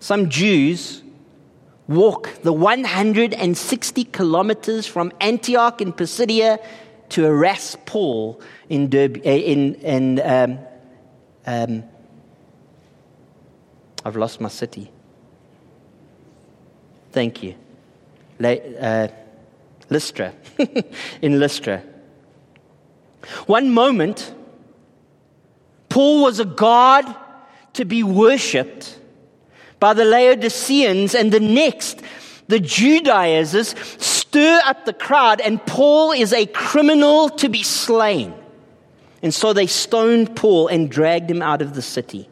Some 0.00 0.28
Jews 0.28 1.02
walk 1.88 2.28
the 2.42 2.52
160 2.52 4.04
kilometers 4.04 4.86
from 4.86 5.12
Antioch 5.20 5.80
in 5.80 5.92
Pisidia 5.92 6.58
to 7.10 7.22
harass 7.22 7.76
Paul 7.86 8.40
in, 8.68 8.88
Derbe, 8.88 9.18
eh, 9.24 9.36
in, 9.36 9.74
in 9.76 10.20
um, 10.20 10.58
um, 11.46 11.84
I've 14.04 14.16
lost 14.16 14.40
my 14.40 14.48
city. 14.48 14.90
Thank 17.12 17.42
you. 17.42 17.54
Uh, 18.42 19.08
Lystra. 19.90 20.32
in 21.22 21.38
Lystra. 21.38 21.82
One 23.46 23.70
moment, 23.70 24.34
Paul 25.88 26.22
was 26.22 26.40
a 26.40 26.44
god 26.44 27.14
to 27.74 27.84
be 27.84 28.02
worshipped 28.02 28.98
by 29.78 29.94
the 29.94 30.04
Lycaonians, 30.04 31.14
and 31.14 31.32
the 31.32 31.40
next, 31.40 32.00
the 32.48 32.60
Judaizers 32.60 33.74
stir 33.98 34.60
up 34.64 34.84
the 34.84 34.92
crowd, 34.92 35.40
and 35.40 35.64
Paul 35.66 36.12
is 36.12 36.32
a 36.32 36.46
criminal 36.46 37.28
to 37.30 37.48
be 37.48 37.62
slain. 37.62 38.34
And 39.22 39.32
so 39.32 39.52
they 39.52 39.66
stoned 39.66 40.34
Paul 40.34 40.68
and 40.68 40.90
dragged 40.90 41.30
him 41.30 41.42
out 41.42 41.62
of 41.62 41.74
the 41.74 41.82
city. 41.82 42.28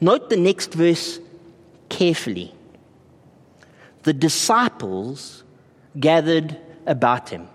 Note 0.00 0.30
the 0.30 0.36
next 0.36 0.72
verse 0.72 1.20
carefully. 1.88 2.54
The 4.04 4.12
disciples 4.12 5.44
gathered 5.98 6.56
about 6.86 7.28
him. 7.28 7.48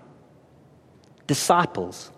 Disciples. 1.26 2.10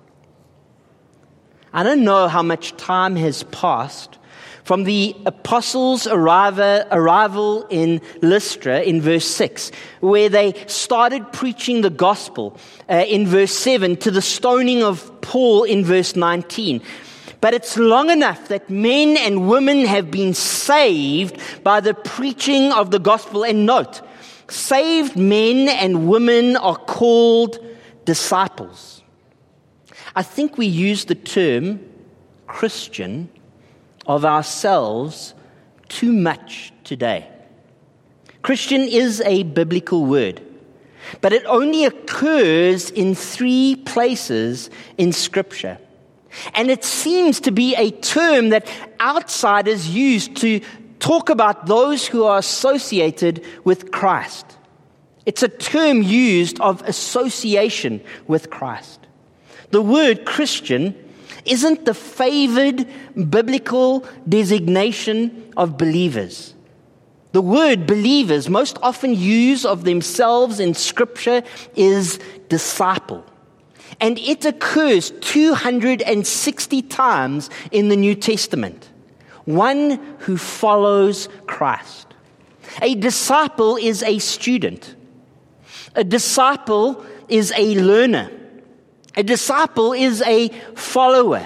I 1.73 1.83
don't 1.83 2.05
know 2.05 2.29
how 2.29 2.43
much 2.43 2.77
time 2.77 3.17
has 3.17 3.43
passed 3.45 4.19
from 4.65 4.85
the 4.85 5.17
apostles' 5.25 6.07
arrival 6.07 7.67
in 7.71 8.03
Lystra 8.21 8.83
in 8.83 9.01
verse 9.01 9.25
6, 9.25 9.71
where 10.01 10.29
they 10.29 10.53
started 10.67 11.33
preaching 11.33 11.81
the 11.81 11.89
gospel 11.89 12.59
uh, 12.91 13.05
in 13.09 13.27
verse 13.27 13.53
7 13.53 13.97
to 13.97 14.11
the 14.11 14.21
stoning 14.21 14.83
of 14.83 15.11
Paul 15.23 15.65
in 15.65 15.87
verse 15.87 16.17
19. 16.17 16.83
But 17.41 17.55
it's 17.55 17.77
long 17.77 18.11
enough 18.11 18.49
that 18.49 18.69
men 18.69 19.17
and 19.17 19.49
women 19.49 19.85
have 19.85 20.11
been 20.11 20.35
saved 20.35 21.41
by 21.63 21.81
the 21.81 21.95
preaching 21.95 22.73
of 22.73 22.91
the 22.91 22.99
gospel. 22.99 23.45
And 23.45 23.65
note, 23.65 24.01
saved 24.49 25.17
men 25.17 25.69
and 25.69 26.09
women 26.09 26.57
are 26.57 26.77
called 26.77 27.65
disciples. 28.05 29.03
I 30.17 30.23
think 30.23 30.59
we 30.59 30.67
use 30.67 31.05
the 31.05 31.15
term 31.15 31.81
Christian 32.49 33.29
of 34.07 34.25
ourselves 34.25 35.35
too 35.89 36.13
much 36.13 36.73
today. 36.83 37.29
Christian 38.43 38.81
is 38.81 39.21
a 39.21 39.43
biblical 39.43 40.07
word, 40.07 40.41
but 41.21 41.33
it 41.33 41.45
only 41.47 41.85
occurs 41.85 42.91
in 42.91 43.15
three 43.15 43.77
places 43.85 44.71
in 44.97 45.13
Scripture. 45.13 45.79
And 46.55 46.71
it 46.71 46.85
seems 46.85 47.41
to 47.41 47.51
be 47.51 47.75
a 47.75 47.91
term 47.91 48.51
that 48.51 48.69
outsiders 49.01 49.89
use 49.89 50.29
to 50.29 50.61
talk 50.99 51.31
about 51.31 51.67
those 51.67 52.07
who 52.07 52.25
are 52.25 52.39
associated 52.39 53.45
with 53.65 53.91
Christ. 53.91 54.57
It's 55.27 55.43
a 55.43 55.49
term 55.49 56.03
used 56.03 56.61
of 56.61 56.83
association 56.83 58.01
with 58.27 58.51
Christ. 58.51 59.01
The 59.71 59.83
word 59.83 60.25
Christian 60.25 60.95
isn't 61.45 61.85
the 61.85 61.95
favored 61.95 62.89
biblical 63.31 64.07
designation 64.29 65.53
of 65.57 65.77
believers. 65.77 66.55
The 67.33 67.43
word 67.43 67.87
believers, 67.87 68.49
most 68.49 68.79
often 68.83 69.15
used 69.15 69.67
of 69.67 69.85
themselves 69.85 70.61
in 70.61 70.73
Scripture, 70.75 71.43
is 71.77 72.19
disciple. 72.49 73.25
And 74.01 74.19
it 74.19 74.45
occurs 74.45 75.11
260 75.21 76.83
times 76.83 77.51
in 77.71 77.89
the 77.89 77.97
New 77.97 78.15
Testament. 78.15 78.89
One 79.45 79.99
who 80.21 80.37
follows 80.37 81.29
Christ. 81.47 82.15
A 82.83 82.95
disciple 82.95 83.77
is 83.77 84.03
a 84.03 84.19
student. 84.19 84.95
A 85.95 86.05
disciple 86.05 87.05
is 87.29 87.53
a 87.57 87.75
learner. 87.77 88.31
A 89.17 89.23
disciple 89.23 89.93
is 89.93 90.23
a 90.23 90.49
follower. 90.75 91.45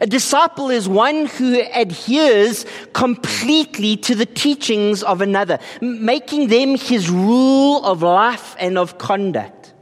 A 0.00 0.06
disciple 0.06 0.70
is 0.70 0.88
one 0.88 1.26
who 1.26 1.62
adheres 1.72 2.66
completely 2.92 3.96
to 3.98 4.14
the 4.14 4.26
teachings 4.26 5.02
of 5.02 5.20
another, 5.20 5.60
making 5.80 6.48
them 6.48 6.76
his 6.76 7.08
rule 7.08 7.84
of 7.84 8.02
life 8.02 8.56
and 8.58 8.76
of 8.76 8.98
conduct. 8.98 9.72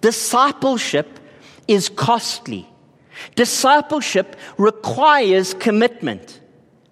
Discipleship 0.00 1.20
is 1.68 1.88
costly. 1.88 2.68
Discipleship 3.34 4.36
requires 4.58 5.54
commitment. 5.54 6.40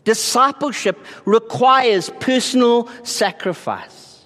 Discipleship 0.04 0.98
requires 1.24 2.10
personal 2.20 2.88
sacrifice. 3.04 4.24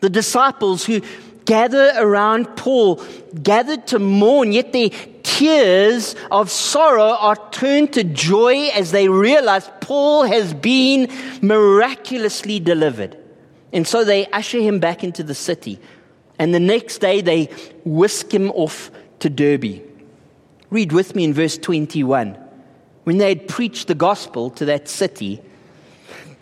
The 0.00 0.10
disciples 0.10 0.84
who 0.84 1.00
gather 1.44 1.92
around 1.96 2.56
Paul, 2.56 3.02
gathered 3.42 3.86
to 3.88 3.98
mourn, 3.98 4.52
yet 4.52 4.72
their 4.72 4.90
tears 5.22 6.14
of 6.30 6.50
sorrow 6.50 7.16
are 7.18 7.36
turned 7.50 7.92
to 7.94 8.04
joy 8.04 8.68
as 8.68 8.92
they 8.92 9.08
realize 9.08 9.68
Paul 9.80 10.24
has 10.24 10.54
been 10.54 11.08
miraculously 11.40 12.60
delivered. 12.60 13.16
And 13.72 13.86
so 13.86 14.04
they 14.04 14.26
usher 14.26 14.60
him 14.60 14.78
back 14.78 15.02
into 15.02 15.22
the 15.22 15.34
city. 15.34 15.80
And 16.38 16.54
the 16.54 16.60
next 16.60 16.98
day 16.98 17.20
they 17.20 17.46
whisk 17.84 18.32
him 18.32 18.50
off 18.50 18.90
to 19.22 19.30
Derbe. 19.30 19.80
Read 20.68 20.90
with 20.90 21.14
me 21.14 21.22
in 21.22 21.32
verse 21.32 21.56
21. 21.56 22.36
When 23.04 23.18
they 23.18 23.28
had 23.28 23.46
preached 23.46 23.86
the 23.86 23.94
gospel 23.94 24.50
to 24.50 24.64
that 24.64 24.88
city 24.88 25.40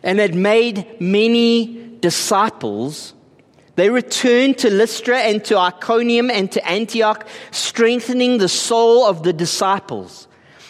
and 0.03 0.19
had 0.19 0.35
made 0.35 0.99
many 0.99 1.99
disciples, 2.01 3.13
they 3.77 3.91
returned 3.91 4.57
to 4.59 4.71
Lystra 4.71 5.19
and 5.19 5.45
to 5.45 5.59
Iconium 5.59 6.31
and 6.31 6.51
to 6.53 6.67
Antioch, 6.67 7.29
strengthening 7.51 8.39
the 8.39 8.49
soul 8.49 9.05
of 9.05 9.25
the 9.25 9.35
disciples, 9.35 10.27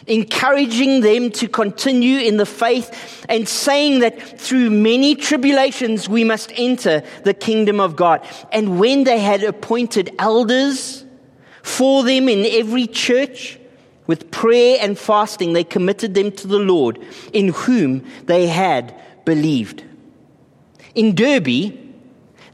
encouraging 0.08 1.02
them 1.02 1.30
to 1.30 1.46
continue 1.46 2.18
in 2.18 2.38
the 2.38 2.46
faith, 2.46 3.24
and 3.28 3.48
saying 3.48 4.00
that 4.00 4.40
through 4.40 4.70
many 4.70 5.14
tribulations 5.14 6.08
we 6.08 6.24
must 6.24 6.52
enter 6.56 7.04
the 7.22 7.34
kingdom 7.34 7.78
of 7.78 7.94
God. 7.94 8.26
And 8.50 8.80
when 8.80 9.04
they 9.04 9.20
had 9.20 9.44
appointed 9.44 10.12
elders 10.18 11.04
for 11.62 12.02
them 12.02 12.28
in 12.28 12.46
every 12.46 12.86
church, 12.86 13.58
with 14.06 14.30
prayer 14.30 14.78
and 14.80 14.98
fasting, 14.98 15.52
they 15.52 15.64
committed 15.64 16.14
them 16.14 16.32
to 16.32 16.46
the 16.46 16.58
Lord, 16.58 16.98
in 17.32 17.48
whom 17.48 18.04
they 18.24 18.48
had 18.48 18.94
believed. 19.24 19.84
In 20.94 21.14
Derbe, 21.14 21.78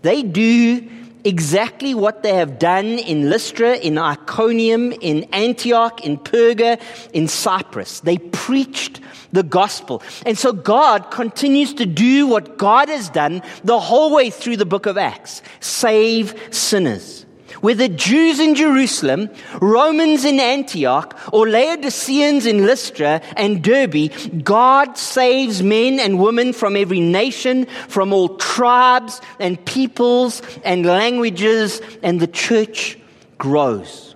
they 0.02 0.22
do 0.22 0.88
exactly 1.24 1.94
what 1.94 2.22
they 2.22 2.34
have 2.34 2.58
done 2.58 2.86
in 2.86 3.28
Lystra, 3.28 3.76
in 3.76 3.98
Iconium, 3.98 4.92
in 4.92 5.24
Antioch, 5.32 6.04
in 6.04 6.18
Perga, 6.18 6.80
in 7.12 7.26
Cyprus. 7.26 8.00
They 8.00 8.18
preached 8.18 9.00
the 9.32 9.42
gospel. 9.42 10.02
And 10.24 10.38
so 10.38 10.52
God 10.52 11.10
continues 11.10 11.74
to 11.74 11.86
do 11.86 12.26
what 12.28 12.58
God 12.58 12.88
has 12.88 13.08
done 13.08 13.42
the 13.64 13.80
whole 13.80 14.14
way 14.14 14.30
through 14.30 14.56
the 14.56 14.66
book 14.66 14.86
of 14.86 14.96
Acts 14.96 15.42
save 15.60 16.34
sinners. 16.54 17.25
Whether 17.60 17.88
Jews 17.88 18.40
in 18.40 18.54
Jerusalem, 18.54 19.30
Romans 19.60 20.24
in 20.24 20.40
Antioch, 20.40 21.18
or 21.32 21.46
Lycaonians 21.46 22.46
in 22.46 22.66
Lystra 22.66 23.22
and 23.36 23.62
Derbe, 23.62 24.10
God 24.42 24.98
saves 24.98 25.62
men 25.62 25.98
and 25.98 26.18
women 26.18 26.52
from 26.52 26.76
every 26.76 27.00
nation, 27.00 27.66
from 27.88 28.12
all 28.12 28.36
tribes 28.36 29.20
and 29.38 29.62
peoples 29.64 30.42
and 30.64 30.84
languages, 30.84 31.80
and 32.02 32.20
the 32.20 32.26
church 32.26 32.98
grows. 33.38 34.14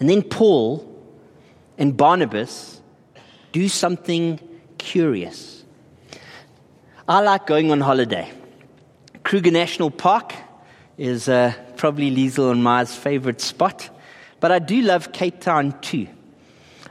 And 0.00 0.08
then 0.08 0.22
Paul 0.22 0.88
and 1.78 1.96
Barnabas 1.96 2.80
do 3.52 3.68
something 3.68 4.40
curious. 4.78 5.64
I 7.08 7.20
like 7.20 7.46
going 7.46 7.70
on 7.70 7.80
holiday. 7.80 8.30
Kruger 9.22 9.50
National 9.50 9.90
Park 9.90 10.34
is 10.98 11.28
uh, 11.28 11.52
probably 11.82 12.14
Liesel 12.14 12.52
and 12.52 12.62
my 12.62 12.84
favorite 12.84 13.40
spot. 13.40 13.90
But 14.38 14.52
I 14.52 14.60
do 14.60 14.82
love 14.82 15.10
Cape 15.10 15.40
Town 15.40 15.76
too. 15.80 16.06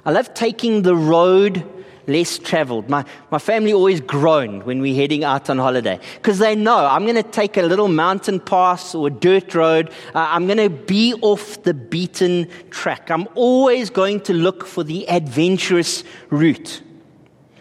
I 0.03 0.11
love 0.11 0.33
taking 0.33 0.81
the 0.81 0.97
road 0.97 1.65
less 2.07 2.37
traveled. 2.37 2.89
My, 2.89 3.05
my 3.29 3.37
family 3.37 3.71
always 3.71 4.01
groaned 4.01 4.63
when 4.63 4.81
we're 4.81 4.97
heading 4.97 5.23
out 5.23 5.49
on 5.49 5.59
holiday 5.59 5.97
because 6.15 6.39
they 6.39 6.55
know 6.55 6.85
I'm 6.85 7.03
going 7.03 7.15
to 7.15 7.23
take 7.23 7.55
a 7.55 7.61
little 7.61 7.87
mountain 7.87 8.41
pass 8.41 8.93
or 8.93 9.07
a 9.07 9.09
dirt 9.09 9.55
road. 9.55 9.91
Uh, 10.13 10.27
I'm 10.29 10.45
going 10.45 10.57
to 10.57 10.69
be 10.69 11.13
off 11.21 11.63
the 11.63 11.73
beaten 11.73 12.49
track. 12.69 13.09
I'm 13.09 13.29
always 13.35 13.89
going 13.89 14.19
to 14.23 14.33
look 14.33 14.65
for 14.65 14.83
the 14.83 15.07
adventurous 15.07 16.03
route. 16.29 16.81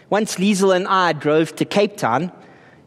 Once 0.09 0.35
Liesel 0.35 0.75
and 0.75 0.85
I 0.85 1.13
drove 1.13 1.55
to 1.55 1.63
Cape 1.63 1.95
Town, 1.95 2.29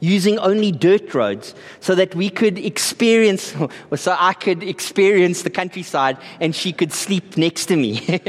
using 0.05 0.39
only 0.39 0.71
dirt 0.71 1.15
roads 1.15 1.55
so 1.81 1.95
that 1.95 2.15
we 2.15 2.29
could 2.29 2.59
experience, 2.59 3.55
or 3.91 3.97
so 3.97 4.17
I 4.19 4.35
could 4.35 4.63
experience 4.63 5.43
the 5.43 5.51
countryside 5.51 6.19
and 6.41 6.55
she 6.55 6.73
could 6.73 6.93
sleep 6.93 7.37
next 7.37 7.67
to 7.67 7.77
me. 7.77 8.01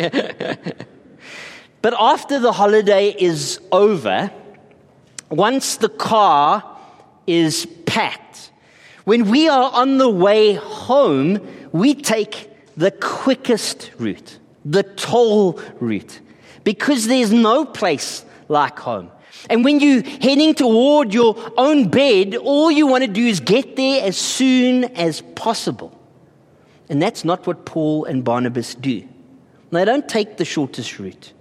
but 1.82 1.94
after 2.00 2.40
the 2.40 2.54
holiday 2.54 3.10
is 3.10 3.60
over, 3.72 4.32
once 5.30 5.78
the 5.78 5.90
car 5.90 6.64
is 7.28 7.68
packed, 7.86 8.52
when 9.04 9.30
we 9.30 9.48
are 9.50 9.72
on 9.72 9.98
the 9.98 10.10
way 10.10 10.54
home, 10.54 11.40
we 11.72 11.94
take 11.94 12.50
the 12.78 12.92
quickest 12.92 13.92
route, 13.98 14.40
the 14.64 14.84
toll 14.84 15.60
route, 15.80 16.20
because 16.64 17.08
there's 17.08 17.32
no 17.32 17.66
place 17.66 18.26
like 18.48 18.80
home. 18.80 19.12
And 19.50 19.64
when 19.64 19.80
you're 19.80 20.04
heading 20.04 20.54
toward 20.54 21.14
your 21.14 21.36
own 21.58 21.90
bed, 21.90 22.36
all 22.36 22.72
you 22.72 22.88
want 22.88 23.04
to 23.04 23.10
do 23.10 23.26
is 23.26 23.40
get 23.40 23.76
there 23.76 24.06
as 24.06 24.18
soon 24.18 24.86
as 24.96 25.22
possible. 25.36 25.92
And 26.90 27.02
that's 27.02 27.26
not 27.26 27.48
what 27.48 27.66
Paul 27.66 28.06
and 28.06 28.24
Barnabas 28.24 28.76
do. 28.76 29.08
They 29.72 29.86
don't 29.86 30.08
take 30.08 30.38
the 30.38 30.46
shortest 30.46 31.00
route. 31.00 31.34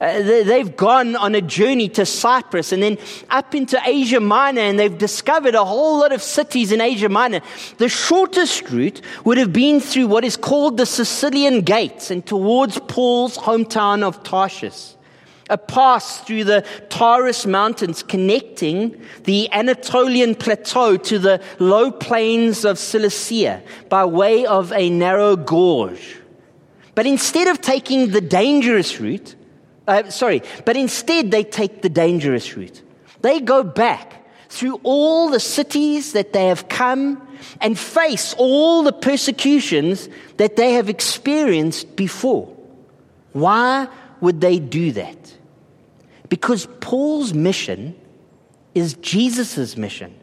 Uh, 0.00 0.22
they've 0.22 0.76
gone 0.76 1.16
on 1.16 1.34
a 1.34 1.40
journey 1.40 1.88
to 1.88 2.06
Cyprus 2.06 2.70
and 2.70 2.80
then 2.80 2.98
up 3.30 3.52
into 3.54 3.80
Asia 3.84 4.20
Minor, 4.20 4.60
and 4.60 4.78
they've 4.78 4.96
discovered 4.96 5.56
a 5.56 5.64
whole 5.64 5.98
lot 5.98 6.12
of 6.12 6.22
cities 6.22 6.70
in 6.70 6.80
Asia 6.80 7.08
Minor. 7.08 7.40
The 7.78 7.88
shortest 7.88 8.70
route 8.70 9.00
would 9.24 9.38
have 9.38 9.52
been 9.52 9.80
through 9.80 10.06
what 10.06 10.24
is 10.24 10.36
called 10.36 10.76
the 10.76 10.86
Cilician 10.86 11.62
Gates 11.62 12.12
and 12.12 12.24
towards 12.24 12.78
Paul's 12.86 13.36
hometown 13.36 14.04
of 14.04 14.22
Tarshish. 14.22 14.94
A 15.48 15.56
pass 15.56 16.20
through 16.20 16.44
the 16.44 16.64
Taurus 16.88 17.46
Mountains 17.46 18.02
connecting 18.02 19.00
the 19.24 19.50
Anatolian 19.52 20.34
plateau 20.34 20.96
to 20.96 21.18
the 21.18 21.42
low 21.58 21.90
plains 21.90 22.64
of 22.64 22.78
Cilicia 22.78 23.62
by 23.88 24.04
way 24.04 24.44
of 24.44 24.72
a 24.72 24.90
narrow 24.90 25.36
gorge. 25.36 26.16
But 26.94 27.06
instead 27.06 27.48
of 27.48 27.60
taking 27.60 28.10
the 28.10 28.20
dangerous 28.20 29.00
route, 29.00 29.36
uh, 29.86 30.10
sorry, 30.10 30.42
but 30.64 30.76
instead 30.76 31.30
they 31.30 31.44
take 31.44 31.80
the 31.80 31.88
dangerous 31.88 32.56
route. 32.56 32.82
They 33.22 33.40
go 33.40 33.62
back 33.62 34.26
through 34.48 34.80
all 34.82 35.30
the 35.30 35.40
cities 35.40 36.12
that 36.12 36.32
they 36.32 36.46
have 36.46 36.68
come 36.68 37.26
and 37.60 37.78
face 37.78 38.34
all 38.38 38.82
the 38.82 38.92
persecutions 38.92 40.08
that 40.36 40.56
they 40.56 40.72
have 40.72 40.88
experienced 40.88 41.96
before. 41.96 42.54
Why 43.32 43.88
would 44.20 44.40
they 44.40 44.58
do 44.58 44.92
that? 44.92 45.34
Because 46.28 46.66
Paul's 46.80 47.32
mission 47.32 47.94
is 48.74 48.94
Jesus' 48.94 49.76
mission. 49.76 50.14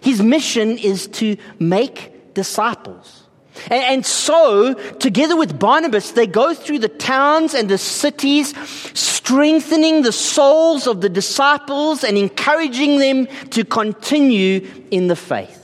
His 0.00 0.22
mission 0.22 0.78
is 0.78 1.08
to 1.08 1.36
make 1.58 2.34
disciples. 2.34 3.24
And, 3.70 4.04
so, 4.04 4.74
together 4.74 5.36
with 5.36 5.58
Barnabas, 5.58 6.12
they 6.12 6.26
go 6.26 6.54
through 6.54 6.80
the 6.80 6.88
towns 6.88 7.54
and 7.54 7.68
the 7.68 7.78
cities, 7.78 8.52
strengthening 8.98 10.02
the 10.02 10.12
souls 10.12 10.88
of 10.88 11.00
the 11.00 11.08
disciples 11.08 12.02
and 12.02 12.18
encouraging 12.18 12.98
them 12.98 13.26
to 13.50 13.64
continue 13.64 14.68
in 14.90 15.06
the 15.06 15.16
faith. 15.16 15.63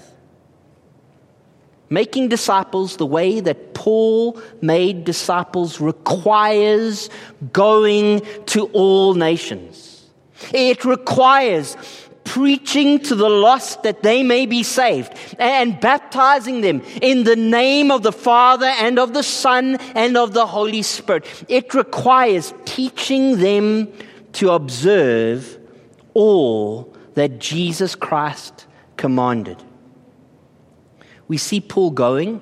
Making 1.90 2.29
disciples 2.29 2.96
the 2.96 3.07
way 3.07 3.40
that 3.40 3.74
Paul 3.74 4.40
made 4.61 5.05
disciples 5.05 5.81
requires 5.81 7.11
going 7.53 8.22
to 8.46 8.66
all 8.66 9.14
nations. 9.14 10.07
It 10.55 10.85
requires 10.85 11.76
preaching 12.22 13.00
to 13.00 13.16
the 13.16 13.29
lost 13.29 13.83
that 13.83 14.05
they 14.05 14.22
may 14.22 14.46
be 14.46 14.62
saved 14.62 15.12
and 15.37 15.81
baptizing 15.81 16.61
them 16.61 16.81
in 17.03 17.24
the 17.24 17.35
name 17.35 17.90
of 17.90 18.05
the 18.05 18.12
Father 18.12 18.66
and 18.66 19.00
of 19.00 19.12
the 19.12 19.24
Son 19.24 19.74
and 19.96 20.16
of 20.16 20.33
the 20.33 20.46
Holy 20.46 20.83
Spirit. 20.83 21.26
It 21.48 21.74
requires 21.74 22.55
teaching 22.66 23.38
them 23.38 23.92
to 24.35 24.50
observe 24.50 25.59
all 26.14 26.94
that 27.14 27.40
Jesus 27.40 27.96
Christ 27.96 28.66
commanded. 28.96 29.61
We 31.30 31.36
see 31.36 31.60
Paul 31.60 31.92
going, 31.92 32.40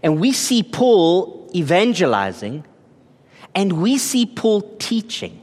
and 0.00 0.20
we 0.20 0.30
see 0.30 0.62
Paul 0.62 1.50
evangelizing, 1.52 2.64
and 3.52 3.82
we 3.82 3.98
see 3.98 4.26
Paul 4.26 4.60
teaching, 4.78 5.42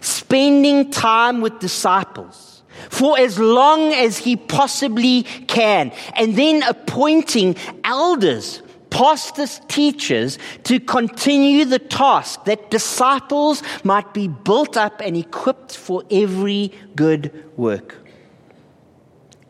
spending 0.00 0.90
time 0.90 1.42
with 1.42 1.58
disciples 1.58 2.62
for 2.88 3.18
as 3.18 3.38
long 3.38 3.92
as 3.92 4.16
he 4.16 4.34
possibly 4.34 5.24
can, 5.46 5.92
and 6.16 6.36
then 6.36 6.62
appointing 6.62 7.54
elders, 7.84 8.62
pastors, 8.88 9.60
teachers 9.68 10.38
to 10.64 10.80
continue 10.80 11.66
the 11.66 11.78
task 11.78 12.46
that 12.46 12.70
disciples 12.70 13.62
might 13.84 14.14
be 14.14 14.26
built 14.26 14.78
up 14.78 15.02
and 15.02 15.18
equipped 15.18 15.76
for 15.76 16.02
every 16.10 16.72
good 16.96 17.44
work. 17.58 17.94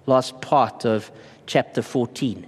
Last 0.06 0.40
part 0.40 0.84
of 0.84 1.12
chapter 1.48 1.82
14. 1.82 2.46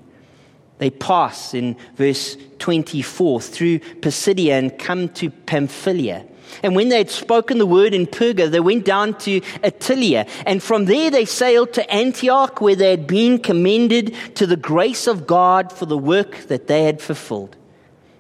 They 0.78 0.90
pass 0.90 1.52
in 1.52 1.76
verse 1.96 2.36
24 2.60 3.40
through 3.40 3.80
Pisidia 4.00 4.56
and 4.56 4.78
come 4.78 5.08
to 5.10 5.30
Pamphylia. 5.30 6.24
And 6.62 6.74
when 6.74 6.88
they 6.88 6.98
had 6.98 7.10
spoken 7.10 7.58
the 7.58 7.66
word 7.66 7.94
in 7.94 8.06
Perga, 8.06 8.50
they 8.50 8.60
went 8.60 8.84
down 8.84 9.18
to 9.18 9.40
Attalia. 9.62 10.28
And 10.46 10.62
from 10.62 10.84
there 10.84 11.10
they 11.10 11.24
sailed 11.24 11.72
to 11.74 11.90
Antioch, 11.92 12.60
where 12.60 12.76
they 12.76 12.90
had 12.90 13.06
been 13.06 13.38
commended 13.38 14.14
to 14.36 14.46
the 14.46 14.56
grace 14.56 15.06
of 15.06 15.26
God 15.26 15.72
for 15.72 15.86
the 15.86 15.98
work 15.98 16.36
that 16.48 16.66
they 16.66 16.84
had 16.84 17.00
fulfilled. 17.00 17.56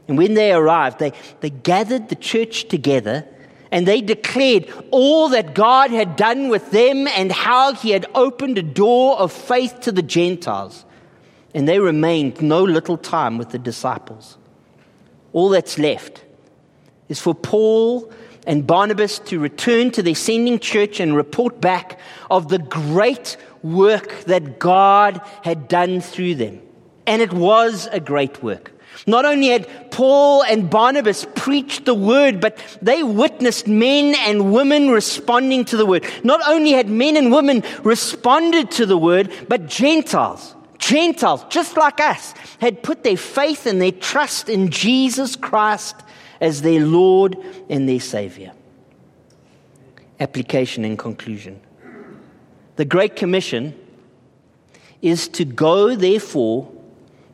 And 0.06 0.18
when 0.18 0.34
they 0.34 0.52
arrived, 0.52 0.98
they, 0.98 1.12
they 1.40 1.50
gathered 1.50 2.08
the 2.08 2.16
church 2.16 2.68
together 2.68 3.26
and 3.72 3.86
they 3.86 4.00
declared 4.00 4.68
all 4.90 5.28
that 5.28 5.54
God 5.54 5.90
had 5.90 6.16
done 6.16 6.48
with 6.48 6.70
them 6.70 7.06
and 7.08 7.30
how 7.30 7.74
he 7.74 7.90
had 7.90 8.06
opened 8.14 8.58
a 8.58 8.62
door 8.62 9.18
of 9.18 9.32
faith 9.32 9.80
to 9.82 9.92
the 9.92 10.02
Gentiles. 10.02 10.84
And 11.54 11.68
they 11.68 11.78
remained 11.78 12.42
no 12.42 12.62
little 12.62 12.96
time 12.96 13.38
with 13.38 13.50
the 13.50 13.58
disciples. 13.58 14.38
All 15.32 15.50
that's 15.50 15.78
left 15.78 16.24
is 17.08 17.20
for 17.20 17.34
Paul 17.34 18.12
and 18.46 18.66
Barnabas 18.66 19.18
to 19.20 19.38
return 19.38 19.90
to 19.92 20.02
their 20.02 20.14
sending 20.14 20.58
church 20.58 20.98
and 20.98 21.14
report 21.14 21.60
back 21.60 22.00
of 22.30 22.48
the 22.48 22.58
great 22.58 23.36
work 23.62 24.24
that 24.24 24.58
God 24.58 25.20
had 25.42 25.68
done 25.68 26.00
through 26.00 26.36
them. 26.36 26.60
And 27.06 27.22
it 27.22 27.32
was 27.32 27.88
a 27.92 28.00
great 28.00 28.42
work. 28.42 28.72
Not 29.06 29.24
only 29.24 29.48
had 29.48 29.90
Paul 29.90 30.42
and 30.42 30.68
Barnabas 30.68 31.26
preached 31.34 31.84
the 31.84 31.94
word, 31.94 32.40
but 32.40 32.58
they 32.82 33.02
witnessed 33.02 33.66
men 33.66 34.14
and 34.26 34.52
women 34.52 34.90
responding 34.90 35.64
to 35.66 35.76
the 35.76 35.86
word. 35.86 36.04
Not 36.22 36.40
only 36.46 36.72
had 36.72 36.88
men 36.88 37.16
and 37.16 37.32
women 37.32 37.62
responded 37.82 38.70
to 38.72 38.86
the 38.86 38.98
word, 38.98 39.32
but 39.48 39.66
Gentiles, 39.66 40.54
Gentiles, 40.78 41.44
just 41.48 41.76
like 41.76 42.00
us, 42.00 42.34
had 42.60 42.82
put 42.82 43.04
their 43.04 43.16
faith 43.16 43.66
and 43.66 43.80
their 43.80 43.92
trust 43.92 44.48
in 44.48 44.70
Jesus 44.70 45.36
Christ 45.36 45.96
as 46.40 46.62
their 46.62 46.84
Lord 46.84 47.36
and 47.68 47.88
their 47.88 48.00
Savior. 48.00 48.52
Application 50.18 50.84
and 50.84 50.98
conclusion. 50.98 51.60
The 52.76 52.84
Great 52.84 53.16
Commission 53.16 53.74
is 55.02 55.28
to 55.28 55.44
go, 55.44 55.94
therefore, 55.94 56.70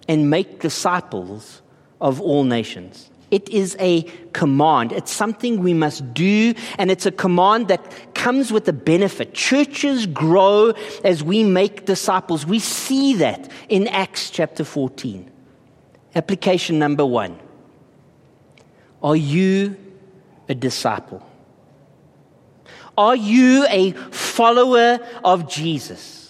and 0.08 0.30
make 0.30 0.60
disciples 0.60 1.62
of 2.00 2.20
all 2.20 2.44
nations. 2.44 3.10
It 3.30 3.48
is 3.48 3.76
a 3.80 4.02
command. 4.32 4.92
It's 4.92 5.10
something 5.10 5.58
we 5.60 5.74
must 5.74 6.14
do, 6.14 6.54
and 6.78 6.90
it's 6.90 7.06
a 7.06 7.10
command 7.10 7.68
that 7.68 8.14
comes 8.14 8.52
with 8.52 8.68
a 8.68 8.72
benefit. 8.72 9.34
Churches 9.34 10.06
grow 10.06 10.72
as 11.04 11.24
we 11.24 11.42
make 11.42 11.86
disciples. 11.86 12.46
We 12.46 12.60
see 12.60 13.14
that 13.14 13.50
in 13.68 13.88
Acts 13.88 14.30
chapter 14.30 14.62
14. 14.62 15.28
Application 16.14 16.78
number 16.78 17.04
one 17.04 17.38
are 19.02 19.16
you 19.16 19.76
a 20.48 20.54
disciple? 20.54 21.24
Are 22.96 23.16
you 23.16 23.66
a 23.68 23.92
follower 24.10 24.98
of 25.22 25.48
Jesus? 25.48 26.25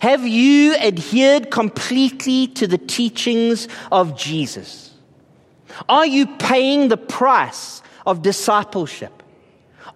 Have 0.00 0.26
you 0.26 0.74
adhered 0.76 1.50
completely 1.50 2.46
to 2.48 2.66
the 2.66 2.78
teachings 2.78 3.68
of 3.92 4.16
Jesus? 4.16 4.94
Are 5.88 6.06
you 6.06 6.26
paying 6.26 6.88
the 6.88 6.96
price 6.96 7.82
of 8.06 8.22
discipleship? 8.22 9.22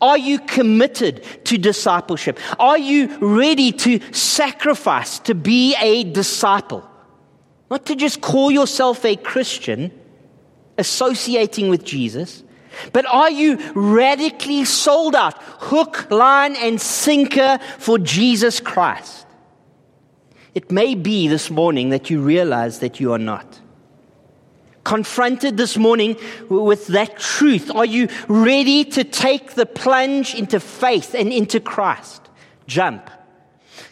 Are 0.02 0.18
you 0.18 0.38
committed 0.40 1.24
to 1.46 1.56
discipleship? 1.56 2.38
Are 2.58 2.76
you 2.76 3.16
ready 3.18 3.72
to 3.72 4.00
sacrifice 4.12 5.18
to 5.20 5.34
be 5.34 5.74
a 5.80 6.04
disciple? 6.04 6.88
Not 7.70 7.86
to 7.86 7.96
just 7.96 8.20
call 8.20 8.50
yourself 8.50 9.04
a 9.06 9.16
Christian 9.16 9.90
associating 10.76 11.70
with 11.70 11.82
Jesus? 11.82 12.42
But 12.92 13.06
are 13.06 13.30
you 13.30 13.58
radically 13.74 14.66
sold 14.66 15.14
out, 15.14 15.42
hook, 15.42 16.10
line, 16.10 16.56
and 16.56 16.78
sinker 16.78 17.58
for 17.78 17.98
Jesus 17.98 18.60
Christ? 18.60 19.26
It 20.54 20.70
may 20.70 20.94
be 20.94 21.28
this 21.28 21.50
morning 21.50 21.90
that 21.90 22.10
you 22.10 22.20
realize 22.20 22.78
that 22.78 23.00
you 23.00 23.12
are 23.12 23.18
not. 23.18 23.60
Confronted 24.84 25.56
this 25.56 25.76
morning 25.76 26.16
with 26.48 26.88
that 26.88 27.18
truth, 27.18 27.70
are 27.70 27.86
you 27.86 28.08
ready 28.28 28.84
to 28.84 29.02
take 29.02 29.54
the 29.54 29.66
plunge 29.66 30.34
into 30.34 30.60
faith 30.60 31.14
and 31.14 31.32
into 31.32 31.58
Christ? 31.58 32.28
Jump. 32.66 33.10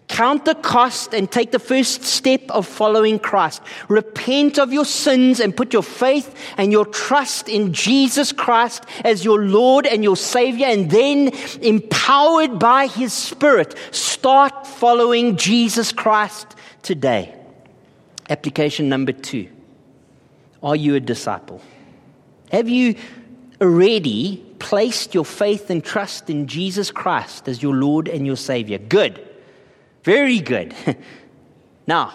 Count 0.09 0.45
the 0.45 0.55
cost 0.55 1.15
and 1.15 1.31
take 1.31 1.53
the 1.53 1.59
first 1.59 2.05
step 2.05 2.51
of 2.51 2.67
following 2.67 3.19
Christ. 3.19 3.63
Repent 3.89 4.59
of 4.59 4.73
your 4.73 4.85
sins 4.85 5.41
and 5.41 5.57
put 5.57 5.73
your 5.73 5.83
faith 5.83 6.35
and 6.59 6.71
your 6.71 6.85
trust 6.85 7.49
in 7.49 7.73
Jesus 7.73 8.31
Christ 8.31 8.85
as 9.05 9.25
your 9.25 9.43
Lord 9.43 9.87
and 9.87 10.05
your 10.05 10.17
Savior. 10.17 10.67
And 10.67 10.91
then, 10.91 11.33
empowered 11.63 12.59
by 12.59 12.89
His 12.89 13.13
Spirit, 13.13 13.75
start 13.91 14.67
following 14.67 15.37
Jesus 15.37 15.93
Christ 15.93 16.55
today. 16.83 17.35
Application 18.29 18.89
number 18.89 19.13
two 19.13 19.49
Are 20.63 20.77
you 20.77 20.95
a 20.95 21.01
disciple? 21.01 21.63
Have 22.51 22.69
you 22.69 22.97
already 23.63 24.45
placed 24.59 25.15
your 25.15 25.25
faith 25.25 25.71
and 25.71 25.85
trust 25.85 26.29
in 26.29 26.47
Jesus 26.47 26.91
Christ 26.91 27.49
as 27.49 27.63
your 27.63 27.75
Lord 27.75 28.09
and 28.09 28.27
your 28.27 28.37
Savior. 28.37 28.79
Good. 28.79 29.29
Very 30.05 30.41
good. 30.41 30.75
now, 31.87 32.13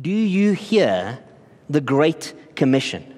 do 0.00 0.10
you 0.10 0.52
hear 0.52 1.18
the 1.68 1.80
Great 1.80 2.34
Commission? 2.54 3.08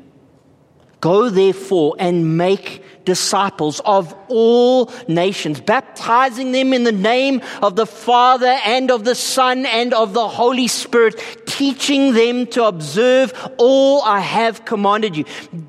Go 1.01 1.28
therefore 1.28 1.97
and 1.99 2.39
make 2.39 2.82
disciples 3.05 3.80
of 3.85 4.14
all 4.28 4.91
nations, 5.07 5.61
baptizing 5.61 6.53
them 6.53 6.72
in 6.72 6.85
the 6.85 6.93
name 6.93 7.43
of 7.61 7.76
the 7.76 7.85
Father 7.85 8.59
and 8.64 8.91
of 8.91 9.05
the 9.05 9.14
Son 9.14 9.66
and 9.66 9.93
of 9.93 10.14
the 10.14 10.26
Holy 10.26 10.66
Spirit, 10.66 11.20
teaching 11.45 12.14
them 12.14 12.47
to 12.47 12.64
observe 12.64 13.35
all 13.59 14.01
I 14.03 14.20
have 14.20 14.64
commanded 14.64 15.14
you. 15.14 15.26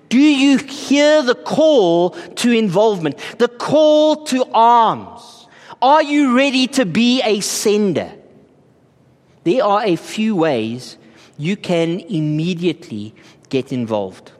Do 0.07 0.17
you 0.17 0.57
hear 0.57 1.21
the 1.21 1.35
call 1.35 2.11
to 2.11 2.51
involvement, 2.51 3.17
the 3.37 3.49
call 3.49 4.23
to 4.27 4.45
arms? 4.53 5.44
Are 5.81 6.03
you 6.03 6.35
ready 6.35 6.67
to 6.67 6.85
be 6.85 7.21
a 7.23 7.39
sender? 7.41 8.11
There 9.43 9.63
are 9.63 9.83
a 9.83 9.95
few 9.95 10.35
ways 10.35 10.97
you 11.37 11.57
can 11.57 11.99
immediately 11.99 13.13
get 13.49 13.71
involved. 13.71 14.31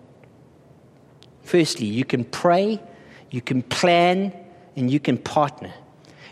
Firstly, 1.43 1.86
you 1.86 2.03
can 2.05 2.23
pray, 2.23 2.81
you 3.29 3.41
can 3.41 3.61
plan, 3.61 4.33
and 4.75 4.91
you 4.91 4.99
can 4.99 5.17
partner. 5.17 5.73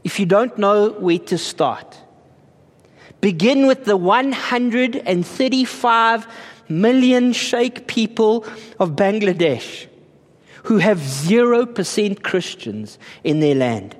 If 0.02 0.18
you 0.18 0.26
don't 0.26 0.58
know 0.58 0.90
where 0.90 1.20
to 1.20 1.38
start, 1.38 1.96
begin 3.20 3.68
with 3.68 3.84
the 3.84 3.96
135 3.96 6.26
million 6.68 7.32
Sheikh 7.32 7.86
people 7.86 8.44
of 8.80 8.96
Bangladesh 8.96 9.86
who 10.64 10.78
have 10.78 10.98
0% 10.98 12.22
Christians 12.24 12.98
in 13.22 13.38
their 13.38 13.54
land. 13.54 13.94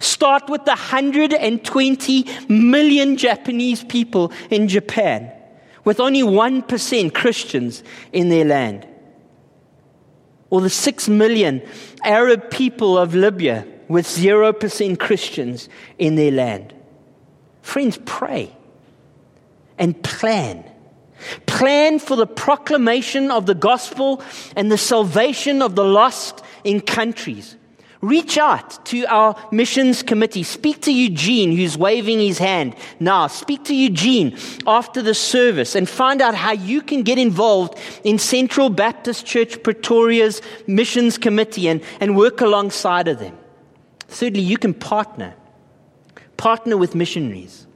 Start 0.00 0.48
with 0.48 0.64
the 0.64 0.70
120 0.70 2.26
million 2.48 3.16
Japanese 3.16 3.84
people 3.84 4.32
in 4.50 4.68
Japan 4.68 5.30
with 5.84 6.00
only 6.00 6.22
1% 6.22 7.14
Christians 7.14 7.82
in 8.12 8.28
their 8.28 8.44
land. 8.44 8.86
Or 10.50 10.60
the 10.60 10.70
6 10.70 11.08
million 11.08 11.62
Arab 12.02 12.50
people 12.50 12.96
of 12.96 13.14
Libya 13.14 13.66
with 13.88 14.06
0% 14.06 14.98
Christians 14.98 15.68
in 15.98 16.16
their 16.16 16.30
land. 16.30 16.74
Friends, 17.62 17.98
pray 18.04 18.54
and 19.78 20.00
plan. 20.02 20.64
Plan 21.46 21.98
for 21.98 22.16
the 22.16 22.26
proclamation 22.26 23.30
of 23.30 23.46
the 23.46 23.54
gospel 23.54 24.22
and 24.56 24.70
the 24.70 24.78
salvation 24.78 25.62
of 25.62 25.74
the 25.74 25.84
lost 25.84 26.42
in 26.62 26.80
countries. 26.80 27.56
Reach 28.04 28.36
out 28.36 28.84
to 28.84 29.06
our 29.06 29.34
missions 29.50 30.02
committee. 30.02 30.42
Speak 30.42 30.82
to 30.82 30.92
Eugene, 30.92 31.56
who's 31.56 31.78
waving 31.78 32.20
his 32.20 32.36
hand 32.36 32.76
now. 33.00 33.28
Speak 33.28 33.64
to 33.64 33.74
Eugene 33.74 34.36
after 34.66 35.00
the 35.00 35.14
service 35.14 35.74
and 35.74 35.88
find 35.88 36.20
out 36.20 36.34
how 36.34 36.52
you 36.52 36.82
can 36.82 37.02
get 37.02 37.16
involved 37.16 37.78
in 38.04 38.18
Central 38.18 38.68
Baptist 38.68 39.24
Church 39.24 39.62
Pretoria's 39.62 40.42
missions 40.66 41.16
committee 41.16 41.66
and, 41.66 41.82
and 41.98 42.14
work 42.14 42.42
alongside 42.42 43.08
of 43.08 43.20
them. 43.20 43.38
Thirdly, 44.08 44.42
you 44.42 44.58
can 44.58 44.74
partner. 44.74 45.34
Partner 46.36 46.76
with 46.76 46.94
missionaries. 46.94 47.66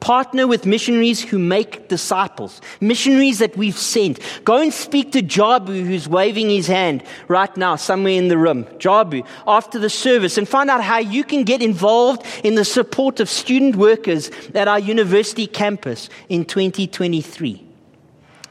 Partner 0.00 0.46
with 0.46 0.64
missionaries 0.64 1.22
who 1.22 1.38
make 1.38 1.88
disciples, 1.88 2.60
missionaries 2.80 3.40
that 3.40 3.56
we've 3.56 3.76
sent. 3.76 4.20
Go 4.44 4.58
and 4.58 4.72
speak 4.72 5.12
to 5.12 5.22
Jabu, 5.22 5.84
who's 5.84 6.08
waving 6.08 6.50
his 6.50 6.68
hand 6.68 7.02
right 7.26 7.54
now, 7.56 7.76
somewhere 7.76 8.12
in 8.12 8.28
the 8.28 8.38
room. 8.38 8.64
Jabu, 8.78 9.26
after 9.46 9.78
the 9.78 9.90
service, 9.90 10.38
and 10.38 10.48
find 10.48 10.70
out 10.70 10.82
how 10.84 10.98
you 10.98 11.24
can 11.24 11.42
get 11.42 11.62
involved 11.62 12.24
in 12.44 12.54
the 12.54 12.64
support 12.64 13.18
of 13.18 13.28
student 13.28 13.76
workers 13.76 14.30
at 14.54 14.68
our 14.68 14.78
university 14.78 15.46
campus 15.46 16.08
in 16.28 16.44
2023. 16.44 17.64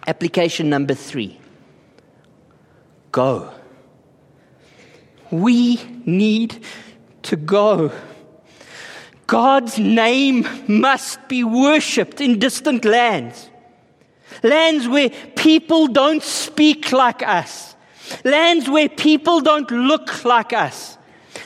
Application 0.05 0.69
number 0.69 0.93
three 0.93 1.39
go. 3.11 3.51
We 5.31 5.81
need 6.05 6.63
to 7.23 7.35
go. 7.35 7.91
God's 9.27 9.77
name 9.77 10.47
must 10.67 11.27
be 11.27 11.43
worshipped 11.43 12.21
in 12.21 12.39
distant 12.39 12.85
lands. 12.85 13.49
Lands 14.41 14.87
where 14.87 15.09
people 15.09 15.87
don't 15.87 16.23
speak 16.23 16.91
like 16.91 17.21
us. 17.21 17.75
Lands 18.23 18.69
where 18.69 18.87
people 18.87 19.41
don't 19.41 19.69
look 19.69 20.23
like 20.23 20.53
us. 20.53 20.97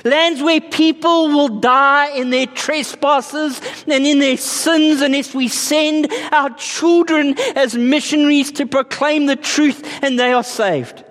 Lands 0.03 0.41
where 0.41 0.61
people 0.61 1.27
will 1.27 1.59
die 1.59 2.15
in 2.15 2.29
their 2.29 2.47
trespasses 2.47 3.61
and 3.87 4.05
in 4.05 4.19
their 4.19 4.37
sins 4.37 5.01
unless 5.01 5.33
we 5.33 5.47
send 5.47 6.11
our 6.31 6.49
children 6.51 7.35
as 7.55 7.75
missionaries 7.75 8.51
to 8.53 8.65
proclaim 8.65 9.25
the 9.25 9.35
truth 9.35 10.03
and 10.03 10.19
they 10.19 10.33
are 10.33 10.43
saved. 10.43 11.03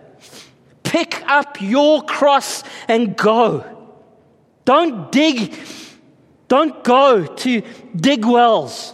Pick 0.83 1.23
up 1.29 1.61
your 1.61 2.03
cross 2.03 2.65
and 2.89 3.17
go. 3.17 3.65
Don't 4.65 5.13
dig, 5.13 5.55
don't 6.51 6.83
go 6.83 7.25
to 7.25 7.63
dig 7.95 8.25
wells. 8.25 8.93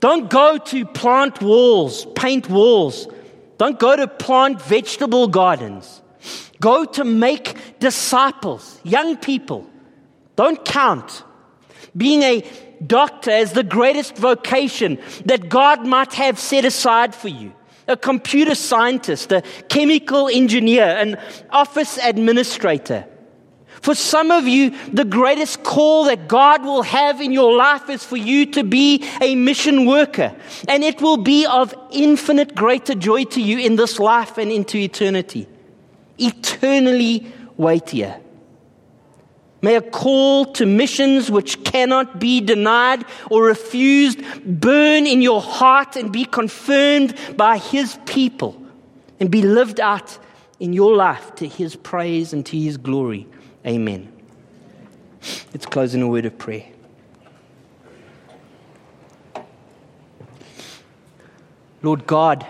Don't 0.00 0.30
go 0.30 0.56
to 0.56 0.86
plant 0.86 1.42
walls, 1.42 2.06
paint 2.16 2.48
walls. 2.48 3.06
Don't 3.58 3.78
go 3.78 3.94
to 3.94 4.08
plant 4.08 4.60
vegetable 4.62 5.28
gardens. 5.28 6.00
Go 6.60 6.86
to 6.86 7.04
make 7.04 7.78
disciples, 7.78 8.80
young 8.84 9.18
people. 9.18 9.68
Don't 10.34 10.64
count. 10.64 11.22
Being 11.94 12.22
a 12.22 12.42
doctor 12.86 13.30
as 13.30 13.52
the 13.52 13.62
greatest 13.62 14.16
vocation 14.16 14.98
that 15.26 15.50
God 15.50 15.86
might 15.86 16.14
have 16.14 16.38
set 16.38 16.64
aside 16.64 17.14
for 17.14 17.28
you. 17.28 17.52
A 17.86 17.98
computer 17.98 18.54
scientist, 18.54 19.30
a 19.30 19.42
chemical 19.68 20.28
engineer, 20.28 20.86
an 20.86 21.18
office 21.50 21.98
administrator. 21.98 23.04
For 23.82 23.96
some 23.96 24.30
of 24.30 24.46
you, 24.46 24.70
the 24.92 25.04
greatest 25.04 25.64
call 25.64 26.04
that 26.04 26.28
God 26.28 26.64
will 26.64 26.82
have 26.82 27.20
in 27.20 27.32
your 27.32 27.56
life 27.56 27.90
is 27.90 28.04
for 28.04 28.16
you 28.16 28.46
to 28.52 28.62
be 28.62 29.04
a 29.20 29.34
mission 29.34 29.86
worker. 29.86 30.32
And 30.68 30.84
it 30.84 31.02
will 31.02 31.16
be 31.16 31.46
of 31.46 31.74
infinite 31.90 32.54
greater 32.54 32.94
joy 32.94 33.24
to 33.24 33.42
you 33.42 33.58
in 33.58 33.74
this 33.74 33.98
life 33.98 34.38
and 34.38 34.52
into 34.52 34.78
eternity. 34.78 35.48
Eternally 36.16 37.26
weightier. 37.56 38.20
May 39.62 39.74
a 39.74 39.82
call 39.82 40.46
to 40.52 40.64
missions 40.64 41.28
which 41.28 41.64
cannot 41.64 42.20
be 42.20 42.40
denied 42.40 43.04
or 43.30 43.44
refused 43.44 44.20
burn 44.44 45.08
in 45.08 45.22
your 45.22 45.40
heart 45.40 45.96
and 45.96 46.12
be 46.12 46.24
confirmed 46.24 47.16
by 47.36 47.58
His 47.58 47.98
people 48.06 48.60
and 49.18 49.28
be 49.28 49.42
lived 49.42 49.80
out 49.80 50.18
in 50.60 50.72
your 50.72 50.94
life 50.94 51.34
to 51.36 51.48
His 51.48 51.74
praise 51.74 52.32
and 52.32 52.46
to 52.46 52.56
His 52.56 52.76
glory. 52.76 53.26
Amen. 53.66 54.12
Let's 55.52 55.66
close 55.66 55.94
in 55.94 56.02
a 56.02 56.08
word 56.08 56.26
of 56.26 56.36
prayer. 56.36 56.66
Lord 61.82 62.06
God, 62.06 62.46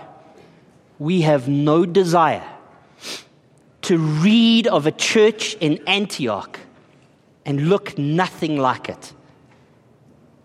we 0.99 1.21
have 1.21 1.47
no 1.47 1.85
desire 1.85 2.47
to 3.83 3.97
read 3.97 4.67
of 4.67 4.87
a 4.87 4.91
church 4.91 5.55
in 5.55 5.83
Antioch 5.87 6.59
and 7.45 7.67
look 7.67 7.97
nothing 7.97 8.57
like 8.57 8.89
it. 8.89 9.13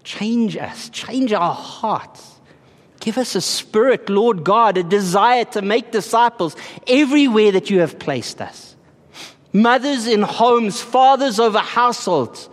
Change 0.05 0.57
us, 0.57 0.89
change 0.89 1.33
our 1.33 1.55
hearts. 1.55 2.41
Give 3.01 3.17
us 3.19 3.35
a 3.35 3.41
spirit, 3.41 4.09
Lord 4.09 4.43
God, 4.43 4.77
a 4.77 4.83
desire 4.83 5.45
to 5.47 5.63
make 5.63 5.93
disciples 5.93 6.57
everywhere 6.87 7.53
that 7.53 7.71
you 7.71 7.81
have 7.81 7.99
placed 7.99 8.41
us 8.43 8.68
mothers 9.53 10.07
in 10.07 10.23
homes, 10.23 10.81
fathers 10.81 11.39
over 11.39 11.59
households, 11.59 12.49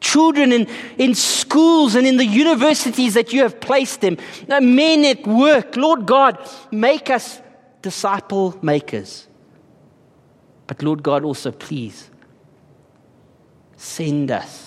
children 0.00 0.52
in, 0.52 0.68
in 0.98 1.14
schools 1.14 1.94
and 1.94 2.06
in 2.06 2.16
the 2.16 2.26
universities 2.26 3.14
that 3.14 3.32
you 3.32 3.42
have 3.42 3.60
placed 3.60 4.00
them, 4.00 4.16
men 4.48 5.04
at 5.04 5.26
work. 5.26 5.76
Lord 5.76 6.06
God, 6.06 6.38
make 6.70 7.10
us 7.10 7.40
disciple 7.82 8.58
makers. 8.62 9.26
But 10.66 10.82
Lord 10.82 11.02
God, 11.02 11.24
also 11.24 11.52
please 11.52 12.10
send 13.76 14.30
us 14.30 14.66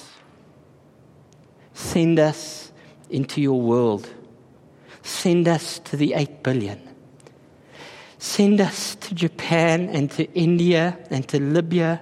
Send 1.79 2.19
us 2.19 2.73
into 3.09 3.39
your 3.39 3.59
world. 3.59 4.09
Send 5.01 5.47
us 5.47 5.79
to 5.79 5.95
the 5.95 6.13
8 6.13 6.43
billion. 6.43 6.88
Send 8.19 8.59
us 8.59 8.95
to 8.95 9.15
Japan 9.15 9.87
and 9.89 10.11
to 10.11 10.29
India 10.33 10.99
and 11.09 11.25
to 11.29 11.39
Libya. 11.39 12.01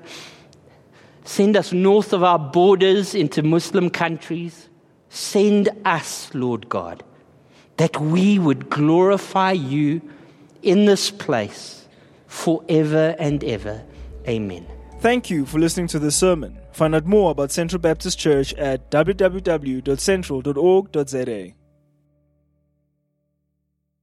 Send 1.23 1.55
us 1.55 1.71
north 1.71 2.11
of 2.11 2.23
our 2.23 2.39
borders 2.39 3.13
into 3.13 3.43
Muslim 3.43 3.91
countries. 3.91 4.67
Send 5.09 5.69
us, 5.85 6.33
Lord 6.33 6.69
God, 6.69 7.03
that 7.77 8.01
we 8.01 8.39
would 8.39 8.67
glorify 8.69 9.51
you 9.51 10.01
in 10.63 10.85
this 10.85 11.11
place 11.11 11.87
forever 12.25 13.15
and 13.19 13.43
ever. 13.43 13.83
Amen. 14.27 14.65
Thank 14.99 15.29
you 15.29 15.45
for 15.45 15.59
listening 15.59 15.85
to 15.89 15.99
this 15.99 16.15
sermon. 16.15 16.57
Find 16.71 16.95
out 16.95 17.05
more 17.05 17.29
about 17.29 17.51
Central 17.51 17.79
Baptist 17.79 18.17
Church 18.17 18.55
at 18.55 18.89
www.central.org.za. 18.89 21.53